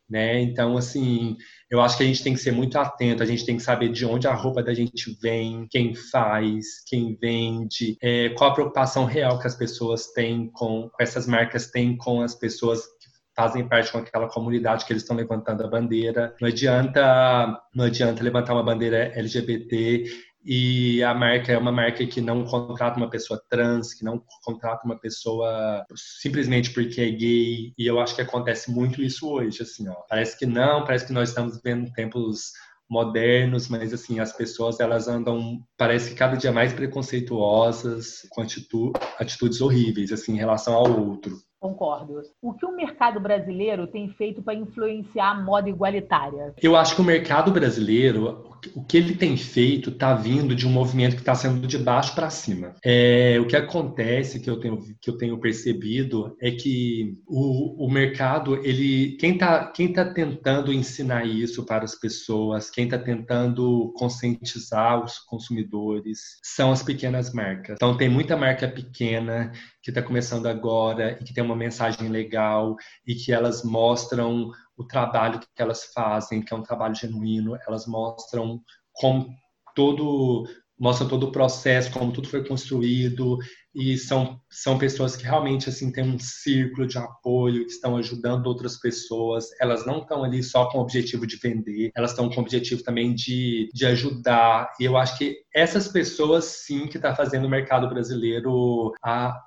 né? 0.09 0.41
Então, 0.41 0.77
assim, 0.77 1.37
eu 1.69 1.81
acho 1.81 1.97
que 1.97 2.03
a 2.03 2.05
gente 2.05 2.23
tem 2.23 2.33
que 2.33 2.39
ser 2.39 2.51
muito 2.51 2.77
atento, 2.77 3.21
a 3.21 3.25
gente 3.25 3.45
tem 3.45 3.57
que 3.57 3.63
saber 3.63 3.89
de 3.89 4.05
onde 4.05 4.27
a 4.27 4.33
roupa 4.33 4.63
da 4.63 4.73
gente 4.73 5.17
vem, 5.21 5.67
quem 5.69 5.93
faz, 5.93 6.83
quem 6.87 7.17
vende, 7.19 7.97
é, 8.01 8.29
qual 8.29 8.51
a 8.51 8.53
preocupação 8.53 9.05
real 9.05 9.37
que 9.39 9.47
as 9.47 9.55
pessoas 9.55 10.07
têm 10.13 10.49
com, 10.51 10.89
essas 10.99 11.27
marcas 11.27 11.69
têm 11.69 11.97
com 11.97 12.21
as 12.21 12.35
pessoas 12.35 12.81
que 12.85 13.07
fazem 13.35 13.67
parte 13.67 13.91
com 13.91 13.97
aquela 13.97 14.29
comunidade 14.29 14.85
que 14.85 14.93
eles 14.93 15.03
estão 15.03 15.15
levantando 15.15 15.63
a 15.63 15.67
bandeira. 15.67 16.33
Não 16.41 16.47
adianta, 16.47 17.61
não 17.75 17.85
adianta 17.85 18.23
levantar 18.23 18.53
uma 18.53 18.63
bandeira 18.63 19.11
LGBT 19.15 20.05
e 20.49 21.03
a 21.03 21.13
marca 21.13 21.51
é 21.51 21.57
uma 21.57 21.73
marca 21.73 22.07
que 22.07 22.21
não 22.21 22.45
contrata 22.45 22.95
uma 22.95 23.09
pessoa 23.09 23.41
trans, 23.49 23.93
que 23.93 24.05
não 24.05 24.23
contrata 24.45 24.85
uma 24.85 24.97
pessoa 24.97 25.85
simplesmente 25.93 26.73
porque 26.73 27.01
é 27.01 27.09
gay. 27.09 27.73
E 27.77 27.85
eu 27.85 27.99
acho 27.99 28.15
que 28.15 28.21
acontece 28.21 28.71
muito 28.71 29.01
isso 29.01 29.29
hoje, 29.29 29.61
assim, 29.61 29.89
ó. 29.89 29.95
Parece 30.07 30.39
que 30.39 30.45
não, 30.45 30.85
parece 30.85 31.05
que 31.05 31.11
nós 31.11 31.27
estamos 31.27 31.59
vendo 31.61 31.91
tempos 31.91 32.53
modernos, 32.89 33.67
mas 33.67 33.93
assim, 33.93 34.21
as 34.21 34.31
pessoas 34.31 34.79
elas 34.79 35.09
andam, 35.09 35.59
parece 35.77 36.11
que 36.11 36.15
cada 36.15 36.37
dia 36.37 36.53
mais 36.53 36.71
preconceituosas, 36.71 38.25
com 38.29 38.41
atitudes 38.41 39.59
horríveis, 39.59 40.13
assim, 40.13 40.35
em 40.35 40.37
relação 40.37 40.73
ao 40.73 40.89
outro. 40.97 41.37
Concordo. 41.59 42.21
O 42.41 42.53
que 42.53 42.65
o 42.65 42.75
mercado 42.75 43.19
brasileiro 43.19 43.87
tem 43.87 44.09
feito 44.09 44.43
para 44.43 44.53
influenciar 44.53 45.31
a 45.31 45.41
moda 45.41 45.67
igualitária? 45.67 46.53
Eu 46.61 46.75
acho 46.75 46.95
que 46.95 47.01
o 47.01 47.03
mercado 47.03 47.51
brasileiro, 47.51 48.46
o 48.75 48.83
que 48.83 48.97
ele 48.97 49.15
tem 49.15 49.35
feito, 49.37 49.89
está 49.89 50.13
vindo 50.13 50.55
de 50.55 50.67
um 50.67 50.71
movimento 50.71 51.15
que 51.15 51.21
está 51.21 51.35
sendo 51.35 51.67
de 51.67 51.77
baixo 51.77 52.13
para 52.15 52.29
cima. 52.29 52.75
É, 52.83 53.37
o 53.39 53.47
que 53.47 53.55
acontece, 53.55 54.39
que 54.39 54.49
eu 54.49 54.59
tenho, 54.59 54.79
que 55.01 55.09
eu 55.09 55.17
tenho 55.17 55.39
percebido, 55.39 56.35
é 56.41 56.51
que 56.51 57.15
o, 57.27 57.85
o 57.85 57.91
mercado, 57.91 58.55
ele, 58.65 59.17
quem 59.19 59.33
está 59.33 59.65
quem 59.71 59.91
tá 59.91 60.05
tentando 60.05 60.73
ensinar 60.73 61.25
isso 61.25 61.65
para 61.65 61.83
as 61.83 61.95
pessoas, 61.95 62.69
quem 62.69 62.85
está 62.85 62.97
tentando 62.97 63.93
conscientizar 63.95 65.03
os 65.03 65.19
consumidores, 65.19 66.37
são 66.43 66.71
as 66.71 66.83
pequenas 66.83 67.33
marcas. 67.33 67.75
Então, 67.75 67.97
tem 67.97 68.09
muita 68.09 68.37
marca 68.37 68.67
pequena 68.67 69.51
que 69.87 69.91
está 69.91 70.03
começando 70.03 70.47
agora 70.47 71.13
e 71.13 71.23
que 71.23 71.33
tem 71.33 71.41
uma 71.41 71.55
mensagem 71.55 72.09
legal 72.09 72.75
e 73.07 73.15
que 73.15 73.31
elas 73.31 73.63
mostram 73.63 74.51
o 74.75 74.83
trabalho 74.83 75.39
que 75.39 75.47
elas 75.55 75.85
fazem, 75.93 76.41
que 76.41 76.53
é 76.53 76.57
um 76.57 76.61
trabalho 76.61 76.93
genuíno, 76.93 77.57
elas 77.65 77.87
mostram 77.87 78.61
como 78.91 79.29
todo 79.73 80.45
mostra 80.79 81.07
todo 81.07 81.27
o 81.27 81.31
processo, 81.31 81.91
como 81.91 82.11
tudo 82.11 82.27
foi 82.27 82.45
construído, 82.45 83.37
e 83.77 83.95
são, 83.95 84.41
são 84.49 84.77
pessoas 84.77 85.15
que 85.15 85.23
realmente 85.23 85.69
assim 85.69 85.91
têm 85.91 86.03
um 86.03 86.17
círculo 86.17 86.87
de 86.87 86.97
apoio, 86.97 87.63
que 87.63 87.71
estão 87.71 87.95
ajudando 87.95 88.47
outras 88.47 88.79
pessoas. 88.79 89.45
Elas 89.61 89.85
não 89.85 89.99
estão 89.99 90.23
ali 90.23 90.41
só 90.41 90.67
com 90.69 90.79
o 90.79 90.81
objetivo 90.81 91.27
de 91.27 91.35
vender, 91.37 91.91
elas 91.95 92.11
estão 92.11 92.27
com 92.27 92.37
o 92.37 92.43
objetivo 92.43 92.81
também 92.81 93.13
de, 93.13 93.69
de 93.73 93.85
ajudar. 93.85 94.71
E 94.79 94.85
eu 94.85 94.97
acho 94.97 95.17
que 95.17 95.37
essas 95.53 95.87
pessoas 95.87 96.45
sim 96.45 96.87
que 96.87 96.97
estão 96.97 97.11
tá 97.11 97.15
fazendo 97.15 97.45
o 97.45 97.49
mercado 97.49 97.87
brasileiro 97.87 98.93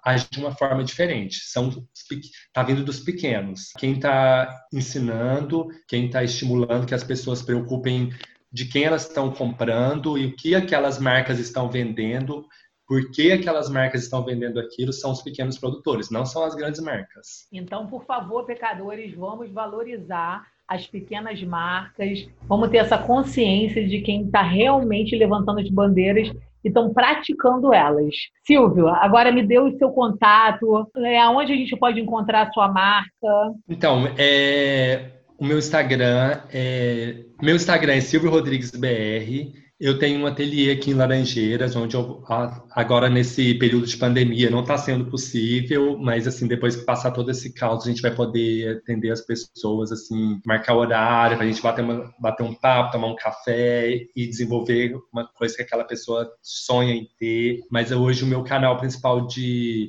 agir 0.04 0.28
de 0.30 0.38
uma 0.38 0.54
forma 0.54 0.84
diferente. 0.84 1.40
São 1.44 1.70
tá 2.52 2.62
vindo 2.62 2.84
dos 2.84 3.00
pequenos. 3.00 3.72
Quem 3.78 3.94
está 3.94 4.64
ensinando, 4.72 5.66
quem 5.88 6.06
está 6.06 6.22
estimulando 6.22 6.86
que 6.86 6.94
as 6.94 7.04
pessoas 7.04 7.42
preocupem 7.42 8.10
de 8.52 8.64
quem 8.64 8.84
elas 8.84 9.06
estão 9.06 9.30
comprando 9.30 10.18
e 10.18 10.26
o 10.26 10.36
que 10.36 10.54
aquelas 10.54 10.98
marcas 10.98 11.38
estão 11.38 11.70
vendendo, 11.70 12.44
por 12.86 13.10
que 13.12 13.30
aquelas 13.30 13.70
marcas 13.70 14.02
estão 14.02 14.24
vendendo 14.24 14.58
aquilo, 14.58 14.92
são 14.92 15.12
os 15.12 15.22
pequenos 15.22 15.56
produtores, 15.58 16.10
não 16.10 16.26
são 16.26 16.42
as 16.42 16.56
grandes 16.56 16.80
marcas. 16.80 17.46
Então, 17.52 17.86
por 17.86 18.04
favor, 18.04 18.44
pecadores, 18.44 19.14
vamos 19.14 19.50
valorizar 19.52 20.44
as 20.66 20.86
pequenas 20.86 21.40
marcas, 21.42 22.28
vamos 22.48 22.68
ter 22.68 22.78
essa 22.78 22.98
consciência 22.98 23.86
de 23.86 24.00
quem 24.00 24.24
está 24.24 24.42
realmente 24.42 25.16
levantando 25.16 25.60
as 25.60 25.68
bandeiras 25.68 26.28
e 26.64 26.68
estão 26.68 26.92
praticando 26.92 27.72
elas. 27.72 28.14
Silvio, 28.44 28.88
agora 28.88 29.32
me 29.32 29.44
dê 29.44 29.58
o 29.58 29.76
seu 29.78 29.90
contato, 29.90 30.88
é, 30.96 31.18
aonde 31.20 31.52
a 31.52 31.56
gente 31.56 31.76
pode 31.76 32.00
encontrar 32.00 32.48
a 32.48 32.52
sua 32.52 32.68
marca? 32.68 33.54
Então, 33.68 34.04
é, 34.18 35.19
o 35.40 35.44
meu 35.44 35.58
Instagram 35.58 36.38
é 36.52 37.24
meu 37.40 37.56
Instagram 37.56 37.94
é 37.94 38.00
Silvio 38.02 38.30
Rodrigues 38.30 38.70
BR. 38.72 39.58
Eu 39.80 39.98
tenho 39.98 40.20
um 40.20 40.26
ateliê 40.26 40.72
aqui 40.72 40.90
em 40.90 40.94
Laranjeiras, 40.94 41.74
onde 41.74 41.96
eu, 41.96 42.22
agora 42.72 43.08
nesse 43.08 43.54
período 43.54 43.86
de 43.86 43.96
pandemia 43.96 44.50
não 44.50 44.60
está 44.60 44.76
sendo 44.76 45.06
possível, 45.06 45.96
mas 45.96 46.26
assim 46.26 46.46
depois 46.46 46.76
que 46.76 46.84
passar 46.84 47.12
todo 47.12 47.30
esse 47.30 47.54
caos 47.54 47.86
a 47.86 47.88
gente 47.88 48.02
vai 48.02 48.14
poder 48.14 48.76
atender 48.76 49.10
as 49.10 49.22
pessoas, 49.22 49.90
assim 49.90 50.38
marcar 50.44 50.74
horário 50.74 51.38
para 51.38 51.46
a 51.46 51.48
gente 51.48 51.62
bater, 51.62 51.82
uma, 51.82 52.12
bater 52.20 52.42
um 52.42 52.54
papo, 52.54 52.92
tomar 52.92 53.06
um 53.06 53.16
café 53.16 54.06
e 54.14 54.26
desenvolver 54.26 54.94
uma 55.10 55.26
coisa 55.26 55.56
que 55.56 55.62
aquela 55.62 55.84
pessoa 55.84 56.30
sonha 56.42 56.92
em 56.92 57.08
ter. 57.18 57.60
Mas 57.70 57.90
hoje 57.90 58.22
o 58.22 58.26
meu 58.26 58.44
canal 58.44 58.76
principal 58.76 59.26
de 59.26 59.88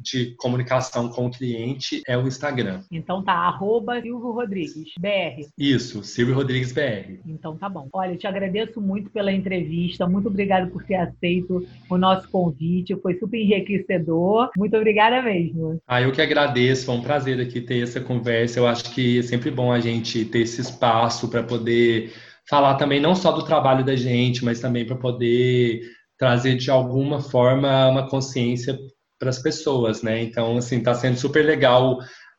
de 0.00 0.34
comunicação 0.36 1.08
com 1.08 1.26
o 1.26 1.30
cliente 1.30 2.02
é 2.06 2.16
o 2.16 2.26
Instagram. 2.26 2.82
Então 2.90 3.22
tá, 3.22 3.32
arroba 3.32 4.00
Silvio 4.00 4.30
Rodrigues, 4.30 4.92
BR. 4.98 5.46
Isso, 5.58 6.02
Silvio 6.04 6.34
Rodrigues 6.34 6.72
BR. 6.72 7.20
Então 7.26 7.56
tá 7.56 7.68
bom. 7.68 7.88
Olha, 7.92 8.12
eu 8.12 8.18
te 8.18 8.26
agradeço 8.26 8.80
muito 8.80 9.10
pela 9.10 9.32
entrevista, 9.32 10.06
muito 10.06 10.28
obrigado 10.28 10.70
por 10.70 10.84
ter 10.84 10.96
aceito 10.96 11.66
o 11.90 11.98
nosso 11.98 12.28
convite, 12.30 12.96
foi 13.00 13.14
super 13.18 13.38
enriquecedor. 13.38 14.50
Muito 14.56 14.76
obrigada 14.76 15.22
mesmo. 15.22 15.80
Ah, 15.86 16.00
eu 16.00 16.12
que 16.12 16.22
agradeço, 16.22 16.86
foi 16.86 16.94
um 16.94 17.02
prazer 17.02 17.40
aqui 17.40 17.60
ter 17.60 17.82
essa 17.82 18.00
conversa. 18.00 18.58
Eu 18.58 18.66
acho 18.66 18.92
que 18.94 19.18
é 19.18 19.22
sempre 19.22 19.50
bom 19.50 19.72
a 19.72 19.80
gente 19.80 20.24
ter 20.24 20.40
esse 20.40 20.60
espaço 20.60 21.28
para 21.28 21.42
poder 21.42 22.12
falar 22.48 22.76
também 22.76 23.00
não 23.00 23.14
só 23.14 23.32
do 23.32 23.44
trabalho 23.44 23.84
da 23.84 23.94
gente, 23.94 24.44
mas 24.44 24.60
também 24.60 24.86
para 24.86 24.96
poder 24.96 25.82
trazer 26.18 26.56
de 26.56 26.70
alguma 26.70 27.20
forma 27.20 27.88
uma 27.88 28.08
consciência 28.08 28.76
para 29.18 29.30
as 29.30 29.38
pessoas, 29.38 30.02
né? 30.02 30.22
Então, 30.22 30.56
assim, 30.56 30.78
está 30.78 30.94
sendo 30.94 31.18
super 31.18 31.44
legal 31.44 31.98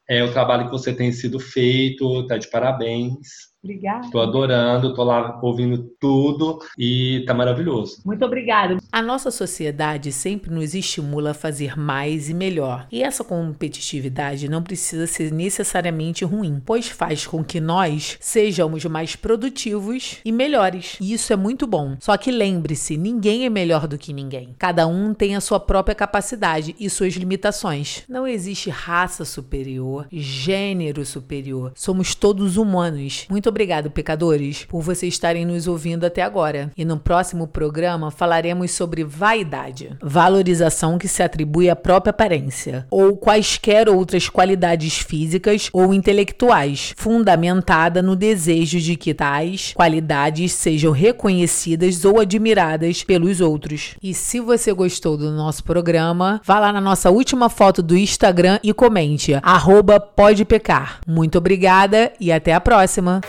é, 0.09 0.23
o 0.23 0.31
trabalho 0.31 0.65
que 0.65 0.71
você 0.71 0.91
tem 0.91 1.11
sido 1.11 1.39
feito, 1.39 2.25
tá 2.25 2.37
de 2.37 2.49
parabéns. 2.49 3.49
Obrigada. 3.61 4.05
Estou 4.05 4.21
adorando, 4.21 4.89
estou 4.89 5.03
lá 5.03 5.37
ouvindo 5.41 5.89
tudo 5.99 6.59
e 6.77 7.23
tá 7.27 7.33
maravilhoso. 7.33 8.01
Muito 8.05 8.23
obrigada. 8.23 8.77
A 8.89 9.01
nossa 9.01 9.29
sociedade 9.31 10.11
sempre 10.13 10.49
nos 10.49 10.73
estimula 10.73 11.31
a 11.31 11.33
fazer 11.33 11.77
mais 11.77 12.29
e 12.29 12.33
melhor. 12.33 12.87
E 12.89 13.03
essa 13.03 13.23
competitividade 13.23 14.47
não 14.47 14.63
precisa 14.63 15.05
ser 15.05 15.31
necessariamente 15.31 16.23
ruim, 16.23 16.61
pois 16.65 16.87
faz 16.87 17.27
com 17.27 17.43
que 17.43 17.59
nós 17.59 18.17
sejamos 18.21 18.85
mais 18.85 19.15
produtivos 19.17 20.19
e 20.23 20.31
melhores. 20.31 20.97
E 21.01 21.11
isso 21.11 21.33
é 21.33 21.35
muito 21.35 21.67
bom. 21.67 21.97
Só 21.99 22.15
que 22.15 22.31
lembre-se, 22.31 22.95
ninguém 22.95 23.45
é 23.45 23.49
melhor 23.49 23.87
do 23.87 23.97
que 23.97 24.13
ninguém. 24.13 24.55
Cada 24.57 24.87
um 24.87 25.13
tem 25.13 25.35
a 25.35 25.41
sua 25.41 25.59
própria 25.59 25.93
capacidade 25.95 26.75
e 26.79 26.89
suas 26.89 27.13
limitações. 27.13 28.03
Não 28.07 28.25
existe 28.25 28.69
raça 28.69 29.25
superior, 29.25 30.07
gênero 30.11 31.05
superior. 31.05 31.73
Somos 31.75 32.15
todos 32.15 32.55
humanos. 32.55 33.25
Muito 33.29 33.48
muito 33.49 33.55
obrigado, 33.55 33.89
pecadores, 33.89 34.63
por 34.65 34.81
vocês 34.81 35.11
estarem 35.11 35.43
nos 35.43 35.67
ouvindo 35.67 36.05
até 36.05 36.21
agora. 36.21 36.71
E 36.77 36.85
no 36.85 36.99
próximo 36.99 37.47
programa 37.47 38.11
falaremos 38.11 38.69
sobre 38.69 39.03
vaidade, 39.03 39.97
valorização 39.99 40.99
que 40.99 41.07
se 41.07 41.23
atribui 41.23 41.67
à 41.67 41.75
própria 41.75 42.11
aparência, 42.11 42.85
ou 42.91 43.17
quaisquer 43.17 43.89
outras 43.89 44.29
qualidades 44.29 44.99
físicas 44.99 45.67
ou 45.73 45.95
intelectuais, 45.95 46.93
fundamentada 46.95 48.03
no 48.03 48.15
desejo 48.15 48.79
de 48.79 48.95
que 48.95 49.15
tais 49.15 49.73
qualidades 49.73 50.51
sejam 50.51 50.91
reconhecidas 50.91 52.05
ou 52.05 52.19
admiradas 52.19 53.03
pelos 53.03 53.41
outros. 53.41 53.95
E 54.01 54.13
se 54.13 54.39
você 54.39 54.71
gostou 54.71 55.17
do 55.17 55.31
nosso 55.31 55.63
programa, 55.63 56.39
vá 56.45 56.59
lá 56.59 56.71
na 56.71 56.79
nossa 56.79 57.09
última 57.09 57.49
foto 57.49 57.81
do 57.81 57.97
Instagram 57.97 58.59
e 58.61 58.71
comente, 58.75 59.33
arroba 59.41 59.99
pode 59.99 60.45
pecar. 60.45 60.99
Muito 61.07 61.39
obrigada 61.39 62.13
e 62.19 62.31
até 62.31 62.53
a 62.53 62.61
próxima! 62.61 63.19